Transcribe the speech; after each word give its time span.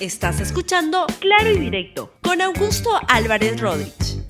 Estás 0.00 0.38
escuchando 0.40 1.06
Claro 1.18 1.50
y 1.50 1.58
Directo 1.58 2.12
con 2.22 2.40
Augusto 2.40 2.88
Álvarez 3.08 3.60
Rodríguez. 3.60 4.22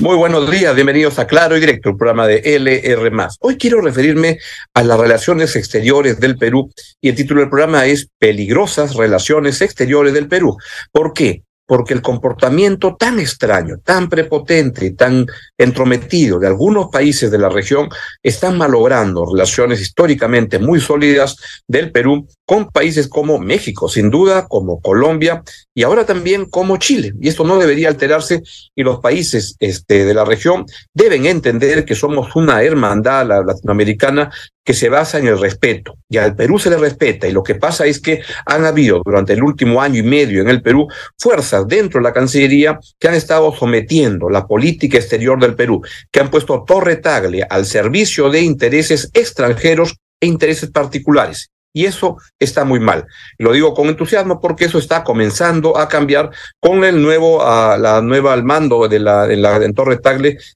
Muy 0.00 0.16
buenos 0.16 0.50
días, 0.50 0.74
bienvenidos 0.74 1.18
a 1.18 1.26
Claro 1.26 1.58
y 1.58 1.60
Directo, 1.60 1.90
el 1.90 1.96
programa 1.98 2.26
de 2.26 2.38
LR. 2.56 3.28
Hoy 3.40 3.58
quiero 3.58 3.82
referirme 3.82 4.38
a 4.72 4.82
las 4.82 4.98
relaciones 4.98 5.56
exteriores 5.56 6.18
del 6.20 6.38
Perú 6.38 6.72
y 7.02 7.10
el 7.10 7.14
título 7.14 7.40
del 7.40 7.50
programa 7.50 7.84
es 7.84 8.08
Peligrosas 8.18 8.94
relaciones 8.94 9.60
exteriores 9.60 10.14
del 10.14 10.28
Perú. 10.28 10.56
¿Por 10.90 11.12
qué? 11.12 11.42
porque 11.72 11.94
el 11.94 12.02
comportamiento 12.02 12.96
tan 12.96 13.18
extraño, 13.18 13.78
tan 13.82 14.10
prepotente 14.10 14.90
tan 14.90 15.26
entrometido 15.64 16.38
de 16.38 16.46
algunos 16.46 16.88
países 16.90 17.30
de 17.30 17.38
la 17.38 17.48
región 17.48 17.88
están 18.22 18.58
malogrando 18.58 19.26
relaciones 19.30 19.80
históricamente 19.80 20.58
muy 20.58 20.80
sólidas 20.80 21.36
del 21.66 21.90
Perú 21.90 22.26
con 22.44 22.68
países 22.68 23.08
como 23.08 23.38
México, 23.38 23.88
sin 23.88 24.10
duda, 24.10 24.46
como 24.46 24.80
Colombia 24.80 25.42
y 25.74 25.82
ahora 25.82 26.04
también 26.04 26.46
como 26.46 26.76
Chile. 26.76 27.12
Y 27.20 27.28
esto 27.28 27.44
no 27.44 27.58
debería 27.58 27.88
alterarse 27.88 28.42
y 28.74 28.82
los 28.82 29.00
países 29.00 29.56
este, 29.58 30.04
de 30.04 30.14
la 30.14 30.24
región 30.24 30.66
deben 30.92 31.26
entender 31.26 31.84
que 31.84 31.94
somos 31.94 32.34
una 32.36 32.62
hermandad 32.62 33.26
latinoamericana 33.26 34.30
que 34.64 34.74
se 34.74 34.88
basa 34.88 35.18
en 35.18 35.26
el 35.26 35.38
respeto. 35.38 35.96
Y 36.08 36.18
al 36.18 36.36
Perú 36.36 36.58
se 36.58 36.70
le 36.70 36.76
respeta. 36.76 37.26
Y 37.26 37.32
lo 37.32 37.42
que 37.42 37.56
pasa 37.56 37.86
es 37.86 38.00
que 38.00 38.22
han 38.46 38.64
habido 38.64 39.02
durante 39.04 39.32
el 39.32 39.42
último 39.42 39.82
año 39.82 40.00
y 40.00 40.04
medio 40.04 40.40
en 40.40 40.48
el 40.48 40.62
Perú 40.62 40.86
fuerzas 41.18 41.66
dentro 41.66 42.00
de 42.00 42.04
la 42.04 42.12
Cancillería 42.12 42.78
que 42.98 43.08
han 43.08 43.14
estado 43.14 43.54
sometiendo 43.54 44.28
la 44.28 44.46
política 44.46 44.98
exterior 44.98 45.40
del 45.40 45.51
Perú, 45.56 45.82
que 46.10 46.20
han 46.20 46.30
puesto 46.30 46.64
torre 46.66 46.96
tagle 46.96 47.46
al 47.48 47.66
servicio 47.66 48.30
de 48.30 48.40
intereses 48.40 49.10
extranjeros 49.14 49.96
e 50.20 50.26
intereses 50.26 50.70
particulares. 50.70 51.50
Y 51.74 51.86
eso 51.86 52.18
está 52.38 52.64
muy 52.64 52.80
mal. 52.80 53.06
Lo 53.38 53.52
digo 53.52 53.72
con 53.72 53.88
entusiasmo 53.88 54.40
porque 54.40 54.66
eso 54.66 54.78
está 54.78 55.02
comenzando 55.04 55.78
a 55.78 55.88
cambiar 55.88 56.30
con 56.60 56.84
el 56.84 57.00
nuevo, 57.00 57.38
uh, 57.38 57.78
la 57.78 58.02
nueva 58.02 58.34
al 58.34 58.44
mando 58.44 58.86
de 58.88 58.98
la, 58.98 59.26
de 59.26 59.36
la 59.36 59.56
en 59.56 59.72
Torre 59.72 59.98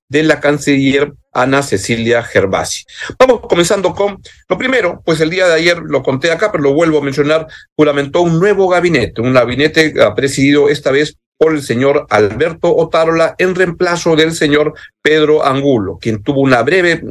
de 0.08 0.22
la 0.22 0.40
canciller 0.40 1.12
Ana 1.32 1.62
Cecilia 1.62 2.22
Gervasi. 2.22 2.84
Vamos 3.18 3.40
comenzando 3.48 3.94
con 3.94 4.18
lo 4.48 4.58
primero, 4.58 5.02
pues 5.04 5.20
el 5.20 5.30
día 5.30 5.46
de 5.46 5.54
ayer 5.54 5.78
lo 5.86 6.02
conté 6.02 6.30
acá, 6.30 6.52
pero 6.52 6.64
lo 6.64 6.74
vuelvo 6.74 6.98
a 6.98 7.02
mencionar, 7.02 7.46
juramentó 7.76 8.20
un 8.20 8.38
nuevo 8.38 8.68
gabinete, 8.68 9.20
un 9.20 9.32
gabinete 9.32 9.94
presidido 10.14 10.68
esta 10.68 10.90
vez 10.90 11.16
por 11.38 11.54
el 11.54 11.62
señor 11.62 12.06
Alberto 12.10 12.74
Otárola 12.74 13.34
en 13.38 13.54
reemplazo 13.54 14.16
del 14.16 14.32
señor 14.32 14.74
Pedro 15.02 15.44
Angulo, 15.44 15.98
quien 16.00 16.22
tuvo 16.22 16.40
una 16.40 16.62
breve 16.62 17.02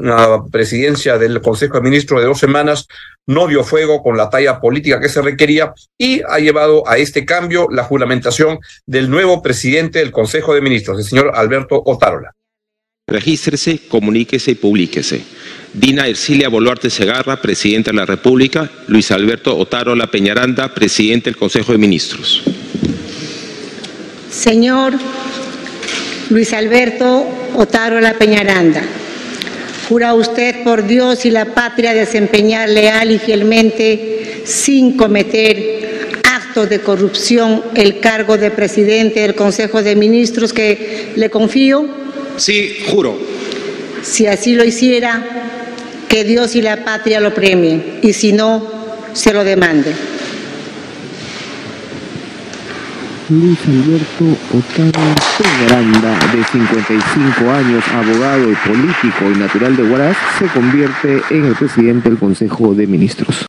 presidencia 0.52 1.18
del 1.18 1.42
Consejo 1.42 1.76
de 1.76 1.84
Ministros 1.84 2.22
de 2.22 2.28
dos 2.28 2.40
semanas, 2.40 2.88
no 3.28 3.48
dio 3.48 3.64
fuego 3.64 4.02
con 4.04 4.18
la 4.18 4.30
talla 4.30 4.60
política 4.60 5.00
que 5.00 5.10
se 5.10 5.22
requería 5.22 5.74
y 5.98 6.22
ha 6.28 6.40
llevado 6.40 6.88
a 6.88 6.98
este 6.98 7.26
cambio 7.26 7.68
la 7.72 7.84
juramentación 7.84 8.60
del 8.86 9.10
nuevo 9.10 9.42
presidente 9.42 10.00
del 10.00 10.12
Consejo 10.12 10.54
de 10.54 10.62
Ministros, 10.62 11.00
el 11.00 11.06
señor 11.06 11.32
Alberto 11.34 11.82
Otárola. 11.86 12.32
Regístrese, 13.08 13.82
comuníquese 13.88 14.52
y 14.52 14.56
publíquese. 14.56 15.22
Dina 15.74 16.08
Ercilia 16.08 16.50
Boluarte 16.50 16.90
Segarra, 16.90 17.40
Presidenta 17.40 17.92
de 17.92 17.98
la 17.98 18.06
República. 18.06 18.70
Luis 18.88 19.12
Alberto 19.12 19.56
Otárola 19.58 20.10
Peñaranda, 20.10 20.74
Presidente 20.74 21.26
del 21.26 21.38
Consejo 21.38 21.72
de 21.72 21.78
Ministros. 21.78 22.44
Señor 24.36 24.94
Luis 26.30 26.52
Alberto 26.52 27.26
Otárola 27.56 28.16
Peñaranda, 28.16 28.82
jura 29.88 30.14
usted 30.14 30.64
por 30.64 30.86
Dios 30.86 31.26
y 31.26 31.32
la 31.32 31.46
patria 31.46 31.94
desempeñar 31.94 32.68
leal 32.68 33.12
y 33.12 33.20
fielmente, 33.20 34.42
sin 34.44 34.98
cometer 34.98 36.12
actos 36.24 36.70
de 36.70 36.80
corrupción, 36.80 37.64
el 37.76 38.02
cargo 38.02 38.38
de 38.38 38.52
presidente 38.52 39.22
del 39.22 39.36
Consejo 39.36 39.82
de 39.82 39.96
Ministros 39.96 40.52
que 40.52 41.14
le 41.16 41.30
confío? 41.30 41.86
Sí, 42.36 42.80
juro. 42.90 43.18
Si 44.04 44.28
así 44.28 44.54
lo 44.54 44.66
hiciera, 44.66 45.24
que 46.10 46.26
Dios 46.26 46.56
y 46.56 46.62
la 46.62 46.84
patria 46.84 47.22
lo 47.22 47.34
premien, 47.34 48.00
y 48.02 48.12
si 48.12 48.34
no, 48.34 48.70
se 49.14 49.32
lo 49.32 49.46
demande. 49.46 49.94
Luis 53.30 53.58
Alberto 53.68 54.26
Otávez 54.54 55.16
Peñaranda, 55.40 56.12
de 56.32 56.44
55 56.44 57.52
años, 57.52 57.84
abogado 57.88 58.52
y 58.52 58.56
político 58.56 59.32
y 59.34 59.40
natural 59.40 59.76
de 59.76 59.84
Huaraz, 59.84 60.16
se 60.38 60.46
convierte 60.48 61.22
en 61.32 61.46
el 61.46 61.56
presidente 61.56 62.10
del 62.10 62.20
Consejo 62.20 62.76
de 62.76 62.86
Ministros. 62.86 63.48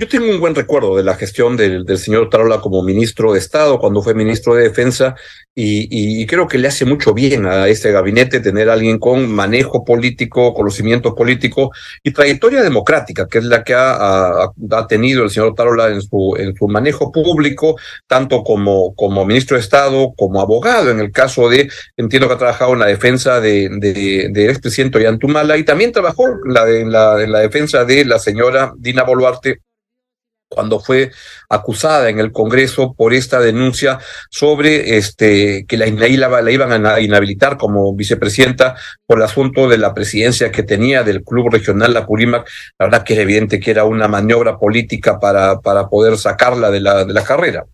Yo 0.00 0.06
tengo 0.06 0.30
un 0.30 0.38
buen 0.38 0.54
recuerdo 0.54 0.96
de 0.96 1.02
la 1.02 1.16
gestión 1.16 1.56
del, 1.56 1.84
del 1.84 1.98
señor 1.98 2.30
Tarola 2.30 2.60
como 2.60 2.84
ministro 2.84 3.32
de 3.32 3.40
Estado, 3.40 3.80
cuando 3.80 4.00
fue 4.00 4.14
ministro 4.14 4.54
de 4.54 4.62
Defensa, 4.62 5.16
y, 5.56 6.24
creo 6.26 6.46
que 6.46 6.56
le 6.56 6.68
hace 6.68 6.84
mucho 6.84 7.12
bien 7.12 7.46
a 7.46 7.66
este 7.66 7.90
gabinete 7.90 8.38
tener 8.38 8.70
a 8.70 8.74
alguien 8.74 9.00
con 9.00 9.28
manejo 9.28 9.84
político, 9.84 10.54
conocimiento 10.54 11.16
político 11.16 11.72
y 12.04 12.12
trayectoria 12.12 12.62
democrática, 12.62 13.26
que 13.26 13.38
es 13.38 13.44
la 13.44 13.64
que 13.64 13.74
ha, 13.74 14.52
tenido 14.88 15.24
el 15.24 15.30
señor 15.30 15.56
Tarola 15.56 15.88
en 15.88 16.00
su, 16.00 16.36
en 16.38 16.54
su 16.54 16.68
manejo 16.68 17.10
público, 17.10 17.74
tanto 18.06 18.44
como, 18.44 18.94
ministro 19.26 19.56
de 19.56 19.62
Estado, 19.62 20.14
como 20.16 20.40
abogado, 20.40 20.92
en 20.92 21.00
el 21.00 21.10
caso 21.10 21.48
de, 21.48 21.68
entiendo 21.96 22.28
que 22.28 22.34
ha 22.34 22.38
trabajado 22.38 22.74
en 22.74 22.78
la 22.78 22.86
defensa 22.86 23.40
de, 23.40 23.68
de, 23.68 24.28
de 24.30 24.48
expresidente 24.48 24.98
Ollantumala, 24.98 25.56
y 25.56 25.64
también 25.64 25.90
trabajó 25.90 26.28
la, 26.44 26.66
la, 26.66 27.20
en 27.20 27.32
la 27.32 27.40
defensa 27.40 27.84
de 27.84 28.04
la 28.04 28.20
señora 28.20 28.72
Dina 28.78 29.02
Boluarte 29.02 29.58
cuando 30.48 30.80
fue 30.80 31.12
acusada 31.48 32.08
en 32.08 32.18
el 32.18 32.32
Congreso 32.32 32.94
por 32.94 33.14
esta 33.14 33.40
denuncia 33.40 33.98
sobre 34.30 34.96
este 34.96 35.66
que 35.66 35.76
la, 35.76 35.86
la, 35.86 36.42
la 36.42 36.50
iban 36.50 36.86
a 36.86 37.00
inhabilitar 37.00 37.56
como 37.56 37.94
vicepresidenta 37.94 38.74
por 39.06 39.18
el 39.18 39.24
asunto 39.24 39.68
de 39.68 39.78
la 39.78 39.94
presidencia 39.94 40.50
que 40.50 40.62
tenía 40.62 41.02
del 41.02 41.22
Club 41.22 41.50
Regional 41.52 41.92
La 41.92 42.06
Purímac. 42.06 42.48
La 42.78 42.86
verdad 42.86 43.04
que 43.04 43.14
era 43.14 43.22
evidente 43.22 43.60
que 43.60 43.70
era 43.70 43.84
una 43.84 44.08
maniobra 44.08 44.58
política 44.58 45.18
para, 45.20 45.60
para 45.60 45.88
poder 45.88 46.16
sacarla 46.18 46.70
de 46.70 46.80
la, 46.80 47.04
de 47.04 47.12
la 47.12 47.24
carrera. 47.24 47.66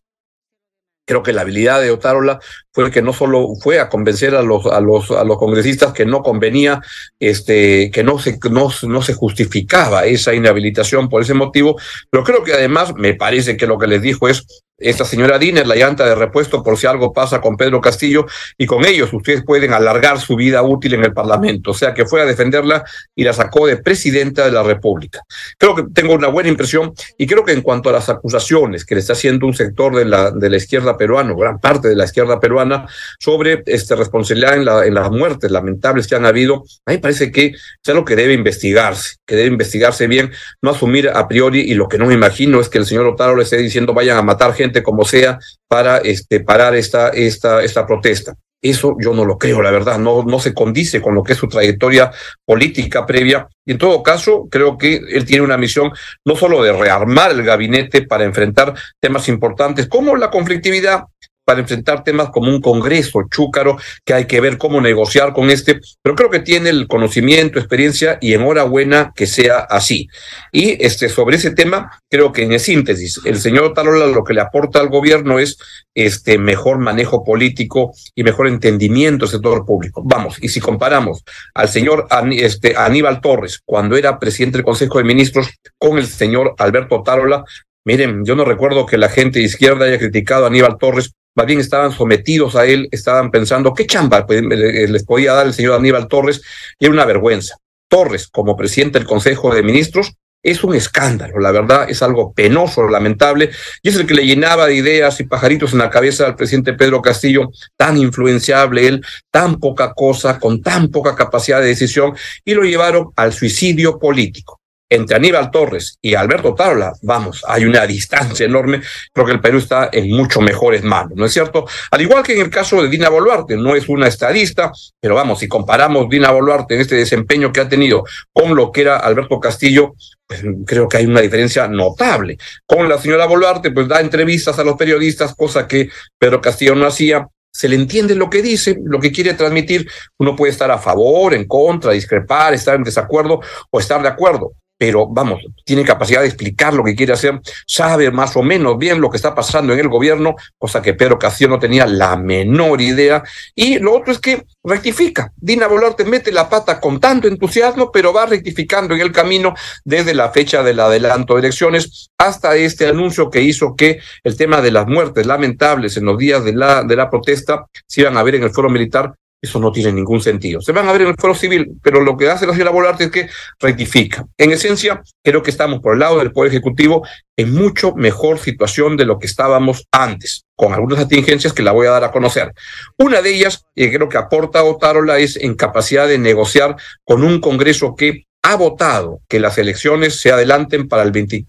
Creo 1.07 1.23
que 1.23 1.33
la 1.33 1.43
habilidad 1.43 1.81
de 1.83 1.91
Otárola 1.91 2.41
fue 2.73 2.91
que 2.91 3.03
no 3.03 3.13
solo 3.13 3.49
fue 3.61 3.79
a 3.79 3.89
convencer 3.89 4.35
a 4.35 4.43
los, 4.43 4.67
a 4.67 4.81
los, 4.81 5.11
a 5.11 5.23
los 5.25 5.39
congresistas 5.39 5.93
que 5.93 6.07
no 6.07 6.23
convenía, 6.23 6.81
este, 7.21 7.91
que 7.91 8.03
no 8.03 8.19
se, 8.19 8.39
no, 8.51 8.71
no 8.83 9.03
se 9.03 9.15
justificaba 9.15 10.07
esa 10.07 10.35
inhabilitación 10.35 11.09
por 11.09 11.23
ese 11.23 11.35
motivo, 11.35 11.77
pero 12.11 12.25
creo 12.25 12.43
que 12.43 12.55
además 12.55 12.95
me 12.95 13.15
parece 13.15 13.57
que 13.57 13.67
lo 13.67 13.79
que 13.79 13.87
les 13.87 14.03
dijo 14.03 14.29
es 14.29 14.64
esta 14.79 15.05
señora 15.05 15.39
Diner, 15.39 15.67
la 15.67 15.77
llanta 15.77 16.05
de 16.05 16.15
repuesto 16.15 16.63
por 16.63 16.77
si 16.77 16.87
algo 16.87 17.13
pasa 17.13 17.41
con 17.41 17.57
Pedro 17.57 17.81
Castillo, 17.81 18.27
y 18.59 18.67
con 18.67 18.85
ellos 18.85 19.13
ustedes 19.13 19.45
pueden 19.45 19.73
alargar 19.73 20.21
su 20.21 20.35
vida 20.35 20.63
útil 20.63 20.95
en 20.95 21.05
el 21.05 21.13
Parlamento. 21.13 21.71
O 21.71 21.75
sea 21.75 21.95
que 21.95 22.07
fue 22.07 22.21
a 22.21 22.25
defenderla 22.25 22.85
y 23.15 23.25
la 23.25 23.33
sacó 23.33 23.67
de 23.67 23.77
presidenta 23.77 24.45
de 24.45 24.51
la 24.51 24.63
República. 24.63 25.21
Creo 25.59 25.77
que 25.77 25.85
tengo 25.95 26.15
una 26.15 26.29
buena 26.29 26.49
impresión 26.49 26.93
y 27.17 27.27
creo 27.27 27.45
que 27.45 27.53
en 27.53 27.63
cuanto 27.63 27.89
a 27.89 27.93
las 27.93 28.09
acusaciones 28.09 28.85
que 28.85 28.97
le 28.97 29.01
está 29.01 29.13
haciendo 29.13 29.47
un 29.47 29.55
sector 29.55 29.95
de 29.95 30.05
la, 30.05 30.31
de 30.33 30.51
la 30.51 30.57
izquierda 30.57 30.97
peruana, 30.97 31.35
gran 31.37 31.61
parte 31.61 31.89
de 31.89 31.97
la 31.97 32.05
izquierda 32.05 32.41
peruana, 32.41 32.87
sobre 33.21 33.63
este, 33.67 33.95
responsabilidad 33.95 34.55
en, 34.57 34.65
la, 34.65 34.85
en 34.85 34.95
las 34.95 35.11
muertes 35.11 35.51
lamentables 35.51 36.07
que 36.07 36.17
han 36.17 36.27
habido, 36.27 36.65
a 36.85 36.91
mí 36.91 36.99
parece 36.99 37.31
que 37.31 37.47
es 37.47 37.89
algo 37.89 38.05
que 38.05 38.17
debe 38.17 38.35
investigarse, 38.35 39.17
que 39.25 39.37
debe 39.37 39.49
investigarse 39.49 40.07
bien, 40.09 40.33
no 40.63 40.71
asumir 40.71 41.09
a 41.09 41.29
priori, 41.29 41.61
y 41.61 41.75
lo 41.75 41.89
que 41.89 41.99
no 41.99 42.07
me 42.07 42.15
imagino 42.15 42.61
es 42.61 42.69
que 42.69 42.79
el 42.79 42.87
señor 42.87 43.07
Otaro 43.07 43.37
le 43.37 43.45
esté 43.45 43.57
diciendo 43.59 43.95
vayan 43.95 44.19
a 44.19 44.23
matar 44.23 44.53
gente 44.53 44.64
como 44.83 45.05
sea 45.05 45.39
para 45.69 45.99
este, 45.99 46.41
parar 46.41 46.75
esta, 46.75 47.09
esta, 47.09 47.63
esta 47.63 47.87
protesta. 47.87 48.35
Eso 48.63 48.97
yo 48.99 49.13
no 49.13 49.27
lo 49.27 49.37
creo, 49.37 49.61
la 49.61 49.71
verdad, 49.71 49.99
no, 49.99 50.23
no 50.23 50.39
se 50.39 50.55
condice 50.55 51.03
con 51.03 51.15
lo 51.15 51.23
que 51.23 51.35
es 51.35 51.39
su 51.39 51.49
trayectoria 51.49 52.11
política 52.47 53.05
previa. 53.05 53.47
Y 53.67 53.73
en 53.73 53.79
todo 53.79 54.03
caso, 54.03 54.49
creo 54.51 54.79
que 54.79 55.03
él 55.11 55.27
tiene 55.27 55.45
una 55.45 55.59
misión 55.59 55.93
no 56.25 56.35
solo 56.35 56.63
de 56.63 56.73
rearmar 56.73 57.33
el 57.33 57.43
gabinete 57.43 58.07
para 58.07 58.25
enfrentar 58.25 58.73
temas 58.99 59.29
importantes 59.29 59.87
como 59.87 60.17
la 60.17 60.31
conflictividad, 60.31 61.05
para 61.45 61.61
enfrentar 61.61 62.05
temas 62.05 62.31
como 62.31 62.51
un 62.51 62.61
Congreso 62.61 63.23
chúcaro, 63.31 63.77
que 64.05 64.15
hay 64.15 64.27
que 64.27 64.41
ver 64.41 64.59
cómo 64.59 64.81
negociar 64.81 65.33
con 65.33 65.51
este, 65.51 65.81
pero 66.03 66.15
creo 66.15 66.31
que 66.31 66.41
tiene 66.41 66.71
el 66.71 66.87
conocimiento, 66.87 67.59
experiencia 67.59 68.19
y 68.21 68.35
enhorabuena 68.35 69.13
que 69.15 69.27
sea 69.27 69.59
así. 69.59 70.09
Y 70.53 70.85
este, 70.85 71.09
sobre 71.09 71.37
ese 71.37 71.51
tema, 71.51 72.01
creo 72.11 72.33
que 72.33 72.43
en 72.43 72.59
síntesis, 72.59 73.21
el 73.25 73.39
señor 73.39 73.75
Tarola 73.75 74.07
lo 74.07 74.25
que 74.25 74.35
le 74.35 74.41
aporta 74.41 74.81
al 74.81 74.89
gobierno 74.89 75.39
es 75.39 75.59
este 75.95 76.39
mejor 76.39 76.79
manejo 76.79 77.25
político 77.25 77.93
y 78.15 78.25
mejor 78.25 78.49
entendimiento 78.49 79.27
del 79.27 79.33
sector 79.33 79.65
público. 79.65 80.03
Vamos, 80.05 80.37
y 80.41 80.49
si 80.49 80.61
comparamos 80.61 81.25
al 81.55 81.69
señor 81.69 82.07
este, 82.33 82.77
Aníbal 82.77 83.21
Torres 83.21 83.61
cuando 83.65 83.97
era 83.97 84.19
presidente 84.19 84.59
del 84.59 84.65
Consejo 84.65 84.99
de 84.99 85.05
Ministros 85.05 85.51
con 85.79 85.99
el 85.99 86.07
señor 86.07 86.55
Alberto 86.59 87.03
Tarola, 87.03 87.45
Miren, 87.87 88.25
yo 88.25 88.35
no 88.35 88.47
recuerdo 88.47 88.87
que 88.87 88.97
la 88.97 89.11
gente 89.11 89.41
de 89.41 89.45
izquierda 89.45 89.85
haya 89.85 89.99
criticado 89.99 90.45
a 90.45 90.47
Aníbal 90.47 90.79
Torres 90.79 91.13
más 91.35 91.47
bien 91.47 91.61
estaban 91.61 91.93
sometidos 91.93 92.57
a 92.57 92.67
él, 92.67 92.89
estaban 92.91 93.31
pensando 93.31 93.75
qué 93.75 93.87
chamba 93.87 94.27
les 94.29 95.05
podía 95.05 95.33
dar 95.33 95.47
el 95.47 95.55
señor 95.55 95.75
Aníbal 95.75 96.09
Torres, 96.09 96.43
y 96.79 96.85
era 96.85 96.95
una 96.95 97.05
vergüenza. 97.05 97.57
Torres, 97.89 98.29
como 98.29 98.57
presidente 98.57 98.99
del 98.99 99.07
Consejo 99.07 99.55
de 99.55 99.63
Ministros, 99.63 100.15
es 100.43 100.63
un 100.63 100.75
escándalo, 100.75 101.39
la 101.39 101.53
verdad 101.53 101.89
es 101.89 102.03
algo 102.03 102.35
penoso, 102.35 102.87
lamentable, 102.87 103.51
y 103.83 103.89
es 103.89 103.97
el 103.97 104.07
que 104.07 104.15
le 104.15 104.27
llenaba 104.27 104.67
de 104.67 104.75
ideas 104.75 105.19
y 105.21 105.25
pajaritos 105.25 105.73
en 105.73 105.79
la 105.79 105.89
cabeza 105.89 106.27
al 106.27 106.37
presidente 106.37 106.75
Pedro 106.75 107.01
Castillo, 107.01 107.51
tan 107.77 107.97
influenciable 107.97 108.87
él, 108.87 109.05
tan 109.31 109.59
poca 109.59 109.95
cosa, 109.95 110.39
con 110.39 110.61
tan 110.61 110.89
poca 110.89 111.15
capacidad 111.17 111.61
de 111.61 111.69
decisión, 111.69 112.15
y 112.45 112.53
lo 112.53 112.63
llevaron 112.63 113.11
al 113.17 113.33
suicidio 113.33 113.99
político 113.99 114.61
entre 114.95 115.17
Aníbal 115.17 115.51
Torres 115.51 115.99
y 116.01 116.15
Alberto 116.15 116.55
Tarola, 116.55 116.93
vamos, 117.03 117.45
hay 117.47 117.65
una 117.65 117.87
distancia 117.87 118.47
enorme, 118.47 118.81
creo 119.13 119.27
que 119.27 119.33
el 119.33 119.41
Perú 119.41 119.59
está 119.59 119.89
en 119.93 120.11
mucho 120.11 120.41
mejores 120.41 120.83
manos, 120.83 121.13
¿no 121.17 121.27
es 121.27 121.33
cierto? 121.33 121.67
Al 121.91 122.01
igual 122.01 122.23
que 122.23 122.35
en 122.35 122.43
el 122.43 122.51
caso 122.51 122.83
de 122.83 122.89
Dina 122.89 123.09
Boluarte, 123.09 123.57
no 123.57 123.75
es 123.75 123.89
una 123.89 124.07
estadista, 124.07 124.73
pero 125.01 125.15
vamos, 125.15 125.41
si 125.41 125.49
comparamos 125.49 126.09
Dina 126.09 126.31
Boluarte 126.31 126.75
en 126.75 126.81
este 126.81 126.97
desempeño 126.97 127.53
que 127.53 127.61
ha 127.61 127.69
tenido 127.69 128.05
con 128.33 128.55
lo 128.55 128.73
que 128.73 128.83
era 128.83 128.97
Alberto 128.97 129.41
Castillo, 129.41 129.95
pues 130.27 130.43
creo 130.67 130.89
que 130.89 130.97
hay 130.97 131.07
una 131.07 131.21
diferencia 131.21 131.69
notable. 131.69 132.39
Con 132.67 132.89
la 132.89 132.99
señora 132.99 133.27
Boluarte, 133.27 133.71
pues 133.71 133.89
da 133.89 134.01
entrevistas 134.01 134.59
a 134.59 134.65
los 134.65 134.77
periodistas, 134.77 135.35
cosa 135.35 135.67
que 135.67 135.91
Pedro 136.19 136.41
Castillo 136.41 136.75
no 136.75 136.87
hacía, 136.87 137.29
se 137.53 137.69
le 137.69 137.77
entiende 137.77 138.15
lo 138.15 138.29
que 138.29 138.43
dice, 138.43 138.77
lo 138.83 138.99
que 138.99 139.13
quiere 139.13 139.35
transmitir. 139.35 139.89
Uno 140.19 140.35
puede 140.35 140.53
estar 140.53 140.71
a 140.71 140.79
favor, 140.79 141.35
en 141.35 141.47
contra, 141.47 141.93
discrepar, 141.93 142.53
estar 142.53 142.75
en 142.75 142.83
desacuerdo 142.83 143.41
o 143.71 143.79
estar 143.79 144.03
de 144.03 144.09
acuerdo 144.09 144.55
pero 144.87 145.07
vamos, 145.07 145.41
tiene 145.65 145.83
capacidad 145.83 146.21
de 146.21 146.27
explicar 146.27 146.75
lo 146.75 146.85
que 146.85 146.95
quiere 146.95 147.15
hacer, 147.15 147.41
sabe 147.67 148.11
más 148.11 148.37
o 148.37 148.43
menos 148.43 148.77
bien 148.77 149.01
lo 149.01 149.09
que 149.09 149.17
está 149.17 149.35
pasando 149.35 149.73
en 149.73 149.79
el 149.79 149.89
gobierno, 149.89 150.37
cosa 150.59 150.83
que 150.83 150.93
Pedro 150.93 151.19
Castillo 151.19 151.49
no 151.49 151.59
tenía 151.59 151.87
la 151.87 152.19
menor 152.19 152.83
idea. 152.83 153.23
Y 153.55 153.79
lo 153.79 153.97
otro 153.97 154.13
es 154.13 154.19
que 154.19 154.45
rectifica. 154.63 155.33
Dina 155.37 155.69
Boluarte 155.69 156.05
mete 156.05 156.31
la 156.31 156.51
pata 156.51 156.81
con 156.81 157.01
tanto 157.01 157.29
entusiasmo, 157.29 157.91
pero 157.91 158.13
va 158.13 158.27
rectificando 158.27 158.95
en 158.95 159.01
el 159.01 159.11
camino 159.11 159.55
desde 159.87 160.13
la 160.13 160.29
fecha 160.29 160.63
del 160.63 160.79
adelanto 160.79 161.33
de 161.33 161.41
elecciones 161.41 162.11
hasta 162.19 162.55
este 162.55 162.87
anuncio 162.87 163.31
que 163.31 163.41
hizo 163.41 163.75
que 163.75 164.01
el 164.23 164.37
tema 164.37 164.61
de 164.61 164.71
las 164.71 164.87
muertes 164.87 165.25
lamentables 165.25 165.97
en 165.97 166.05
los 166.05 166.19
días 166.19 166.45
de 166.45 166.53
la, 166.53 166.83
de 166.83 166.95
la 166.95 167.09
protesta 167.09 167.65
se 167.87 168.03
iban 168.03 168.19
a 168.19 168.23
ver 168.23 168.35
en 168.35 168.43
el 168.43 168.51
foro 168.51 168.69
militar 168.69 169.15
eso 169.45 169.61
no 169.61 169.71
tiene 169.71 169.93
ningún 169.93 170.21
sentido. 170.21 170.61
Se 170.61 170.73
van 170.73 170.89
a 170.89 170.93
ver 170.93 171.03
en 171.03 171.09
el 171.09 171.17
foro 171.17 171.35
civil, 171.35 171.73
pero 171.83 172.01
lo 172.01 172.17
que 172.17 172.29
hace 172.29 172.47
la 172.47 172.53
señora 172.53 172.71
Bolarte 172.71 173.05
es 173.05 173.11
que 173.11 173.29
rectifica. 173.61 174.25
En 174.39 174.53
esencia, 174.53 175.03
creo 175.23 175.43
que 175.43 175.51
estamos 175.51 175.81
por 175.81 175.95
el 175.95 176.01
lado 176.01 176.19
del 176.19 176.33
Poder 176.33 176.51
Ejecutivo 176.51 177.07
en 177.37 177.55
mucho 177.55 177.95
mejor 177.95 178.39
situación 178.39 178.97
de 178.97 179.05
lo 179.05 179.19
que 179.19 179.27
estábamos 179.27 179.87
antes, 179.93 180.45
con 180.57 180.73
algunas 180.73 180.99
atingencias 180.99 181.53
que 181.53 181.63
la 181.63 181.73
voy 181.73 181.87
a 181.87 181.91
dar 181.91 182.05
a 182.05 182.11
conocer. 182.11 182.53
Una 182.99 183.23
de 183.23 183.35
ellas, 183.35 183.65
y 183.75 183.91
creo 183.91 184.09
que 184.09 184.19
aporta 184.19 184.65
Otárola, 184.65 185.19
es 185.19 185.37
en 185.37 185.55
capacidad 185.55 186.09
de 186.09 186.19
negociar 186.19 186.77
con 187.05 187.23
un 187.23 187.41
Congreso 187.41 187.95
que 187.95 188.25
ha 188.43 188.57
votado 188.57 189.21
que 189.29 189.41
las 189.41 189.57
elecciones 189.59 190.21
se 190.21 190.31
adelanten 190.31 190.87
para 190.89 191.03
el 191.03 191.13
20, 191.13 191.45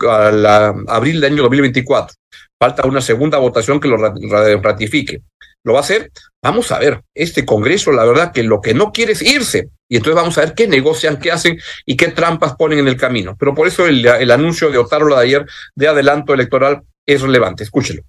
abril 0.88 1.22
del 1.22 1.34
año 1.34 1.44
2024. 1.44 2.16
Falta 2.58 2.88
una 2.88 3.02
segunda 3.02 3.38
votación 3.38 3.80
que 3.80 3.90
lo 3.90 3.98
ratifique. 3.98 5.22
¿Lo 5.66 5.74
va 5.74 5.80
a 5.80 5.82
hacer? 5.82 6.12
Vamos 6.44 6.72
a 6.72 6.78
ver, 6.78 7.02
este 7.16 7.44
Congreso, 7.44 7.92
la 7.92 8.06
verdad 8.06 8.32
que 8.32 8.44
lo 8.44 8.62
que 8.62 8.76
no 8.76 8.92
quiere 8.92 9.14
es 9.14 9.24
irse. 9.24 9.70
Y 9.90 9.98
entonces 9.98 10.16
vamos 10.16 10.38
a 10.38 10.42
ver 10.42 10.54
qué 10.54 10.68
negocian, 10.68 11.18
qué 11.20 11.32
hacen 11.32 11.60
y 11.88 11.98
qué 11.98 12.10
trampas 12.10 12.56
ponen 12.56 12.80
en 12.80 12.88
el 12.88 12.98
camino. 12.98 13.36
Pero 13.38 13.56
por 13.56 13.68
eso 13.68 13.88
el, 13.88 14.32
anuncio 14.32 14.70
de 14.70 14.78
Otárola 14.78 15.18
de 15.18 15.24
ayer 15.24 15.46
de 15.74 15.88
adelanto 15.88 16.36
electoral 16.36 16.84
es 17.04 17.20
relevante. 17.20 17.64
Escúchelo. 17.64 18.04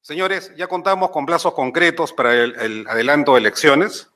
Señores, 0.00 0.52
ya 0.56 0.68
contamos 0.68 1.10
con 1.10 1.26
plazos 1.26 1.52
concretos 1.52 2.12
para 2.12 2.32
el, 2.32 2.86
adelanto 2.88 3.34
de 3.34 3.40
elecciones 3.40 4.08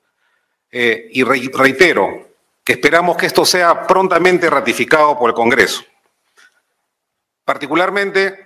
eh, 0.70 1.08
y 1.10 1.24
reitero 1.24 2.28
que 2.64 2.74
esperamos 2.74 3.16
que 3.16 3.26
esto 3.26 3.44
sea 3.44 3.88
prontamente 3.88 4.48
ratificado 4.48 5.18
por 5.18 5.30
el 5.30 5.34
Congreso. 5.34 5.82
Particularmente, 7.44 8.43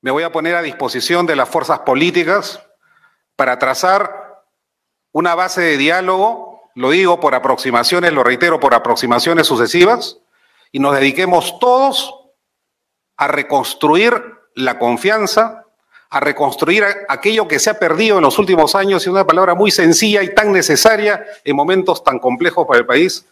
me 0.00 0.10
voy 0.10 0.22
a 0.22 0.32
poner 0.32 0.54
a 0.54 0.62
disposición 0.62 1.26
de 1.26 1.36
las 1.36 1.48
fuerzas 1.48 1.80
políticas 1.80 2.60
para 3.34 3.58
trazar 3.58 4.44
una 5.12 5.34
base 5.34 5.62
de 5.62 5.76
diálogo, 5.76 6.70
lo 6.74 6.90
digo 6.90 7.20
por 7.20 7.34
aproximaciones, 7.34 8.12
lo 8.12 8.22
reitero, 8.22 8.60
por 8.60 8.74
aproximaciones 8.74 9.46
sucesivas, 9.46 10.18
y 10.72 10.78
nos 10.78 10.94
dediquemos 10.94 11.58
todos 11.58 12.14
a 13.16 13.28
reconstruir 13.28 14.22
la 14.54 14.78
confianza, 14.78 15.64
a 16.10 16.20
reconstruir 16.20 16.84
aquello 17.08 17.48
que 17.48 17.58
se 17.58 17.70
ha 17.70 17.78
perdido 17.78 18.18
en 18.18 18.22
los 18.22 18.38
últimos 18.38 18.74
años, 18.74 19.06
y 19.06 19.10
una 19.10 19.26
palabra 19.26 19.54
muy 19.54 19.70
sencilla 19.70 20.22
y 20.22 20.34
tan 20.34 20.52
necesaria 20.52 21.24
en 21.44 21.56
momentos 21.56 22.04
tan 22.04 22.18
complejos 22.18 22.66
para 22.66 22.80
el 22.80 22.86
país. 22.86 23.26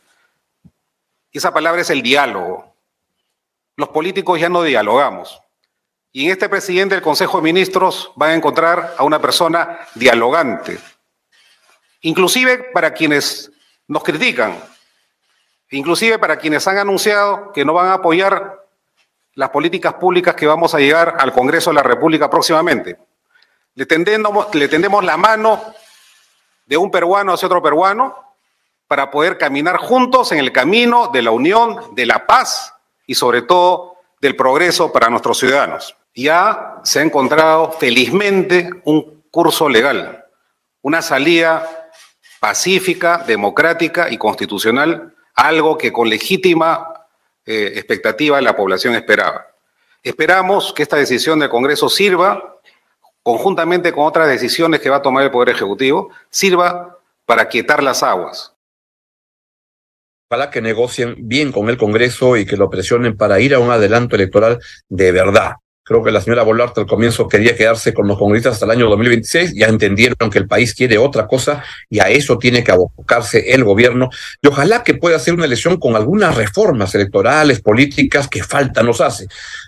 Y 1.31 1.39
esa 1.39 1.53
palabra 1.53 1.83
es 1.83 1.91
el 1.91 2.03
diálogo. 2.03 2.75
Los 3.77 3.91
políticos 3.91 4.41
ya 4.41 4.49
no 4.49 4.63
dialogamos. 4.63 5.44
Y 6.17 6.27
en 6.27 6.31
este 6.31 6.49
presidente 6.49 6.95
del 6.95 7.03
Consejo 7.03 7.39
de 7.39 7.43
Ministros 7.43 8.13
van 8.15 8.31
a 8.31 8.35
encontrar 8.35 8.95
a 8.97 9.03
una 9.03 9.21
persona 9.21 9.81
dialogante, 9.97 10.79
inclusive 12.03 12.71
para 12.73 12.95
quienes 12.95 13.51
nos 13.89 14.05
critican, 14.05 14.57
inclusive 15.71 16.21
para 16.21 16.37
quienes 16.37 16.69
han 16.69 16.79
anunciado 16.79 17.51
que 17.51 17.65
no 17.65 17.75
van 17.75 17.89
a 17.89 17.95
apoyar 17.95 18.65
las 19.35 19.51
políticas 19.51 19.95
públicas 19.95 20.37
que 20.37 20.47
vamos 20.47 20.73
a 20.73 20.79
llegar 20.79 21.17
al 21.19 21.33
Congreso 21.33 21.71
de 21.71 21.75
la 21.75 21.83
República 21.83 22.31
próximamente. 22.31 22.97
Le 23.75 23.85
tendemos, 23.85 24.55
le 24.55 24.69
tendemos 24.69 25.03
la 25.03 25.17
mano 25.17 25.75
de 26.65 26.77
un 26.77 26.93
peruano 26.93 27.33
hacia 27.33 27.47
otro 27.47 27.61
peruano 27.61 28.37
para 28.87 29.11
poder 29.11 29.37
caminar 29.37 29.79
juntos 29.79 30.31
en 30.31 30.39
el 30.39 30.53
camino 30.53 31.09
de 31.09 31.23
la 31.23 31.33
unión, 31.33 31.93
de 31.97 32.07
la 32.07 32.25
paz 32.25 32.73
y 33.05 33.17
sobre 33.17 33.43
todo 33.43 33.97
del 34.21 34.37
progreso 34.37 34.93
para 34.93 35.11
nuestros 35.11 35.39
ciudadanos 35.41 35.97
ya 36.15 36.81
se 36.85 37.01
ha 37.01 37.03
encontrado 37.03 37.73
felizmente 37.73 38.71
un 38.85 39.25
curso 39.31 39.69
legal, 39.69 40.25
una 40.83 41.03
salida 41.03 41.91
pacífica, 42.41 43.25
democrática 43.27 44.11
y 44.11 44.19
constitucional, 44.19 45.15
algo 45.35 45.77
que 45.77 45.93
con 45.93 46.09
legítima 46.09 47.07
eh, 47.45 47.73
expectativa 47.75 48.41
la 48.41 48.57
población 48.57 48.95
esperaba. 48.95 49.47
Esperamos 50.03 50.73
que 50.73 50.83
esta 50.83 50.97
decisión 50.97 51.39
del 51.39 51.49
Congreso 51.49 51.89
sirva, 51.89 52.61
conjuntamente 53.23 53.93
con 53.93 54.05
otras 54.05 54.29
decisiones 54.29 54.81
que 54.81 54.91
va 54.91 54.97
a 54.97 55.03
tomar 55.03 55.25
el 55.25 55.31
Poder 55.31 55.49
Ejecutivo, 55.49 56.11
sirva 56.29 56.99
para 57.25 57.49
quietar 57.49 57.83
las 57.83 58.03
aguas. 58.03 58.55
Ojalá 60.31 60.51
que 60.51 60.61
negocien 60.61 61.17
bien 61.19 61.53
con 61.53 61.71
el 61.71 61.79
Congreso 61.79 62.37
y 62.37 62.45
que 62.45 62.57
lo 62.57 62.69
presionen 62.69 63.17
para 63.17 63.41
ir 63.41 63.55
a 63.55 63.59
un 63.59 63.71
adelanto 63.71 64.17
electoral 64.17 64.59
de 64.89 65.13
verdad. 65.13 65.55
Creo 65.87 66.03
que 66.03 66.11
la 66.11 66.23
señora 66.23 66.43
Boluarte 66.43 66.81
al 66.81 66.87
comienzo 66.87 67.29
quería 67.29 67.55
quedarse 67.55 67.93
con 67.93 68.09
los 68.09 68.17
congresistas 68.17 68.55
hasta 68.55 68.65
el 68.65 68.71
año 68.71 68.89
2026. 68.89 69.53
Ya 69.55 69.67
entendieron 69.67 70.31
que 70.31 70.39
el 70.39 70.49
país 70.49 70.75
quiere 70.75 70.97
otra 70.97 71.27
cosa 71.27 71.63
y 71.91 71.99
a 71.99 72.09
eso 72.09 72.39
tiene 72.39 72.65
que 72.65 72.73
abocarse 72.73 73.53
el 73.53 73.65
gobierno. 73.65 74.09
Y 74.41 74.47
ojalá 74.47 74.83
que 74.83 74.95
pueda 74.95 75.17
hacer 75.17 75.35
una 75.35 75.45
elección 75.45 75.77
con 75.77 75.95
algunas 75.95 76.37
reformas 76.37 76.95
electorales, 76.95 77.61
políticas 77.61 78.29
que 78.29 78.43
falta 78.43 78.83
nos 78.83 79.03
hace. 79.03 79.27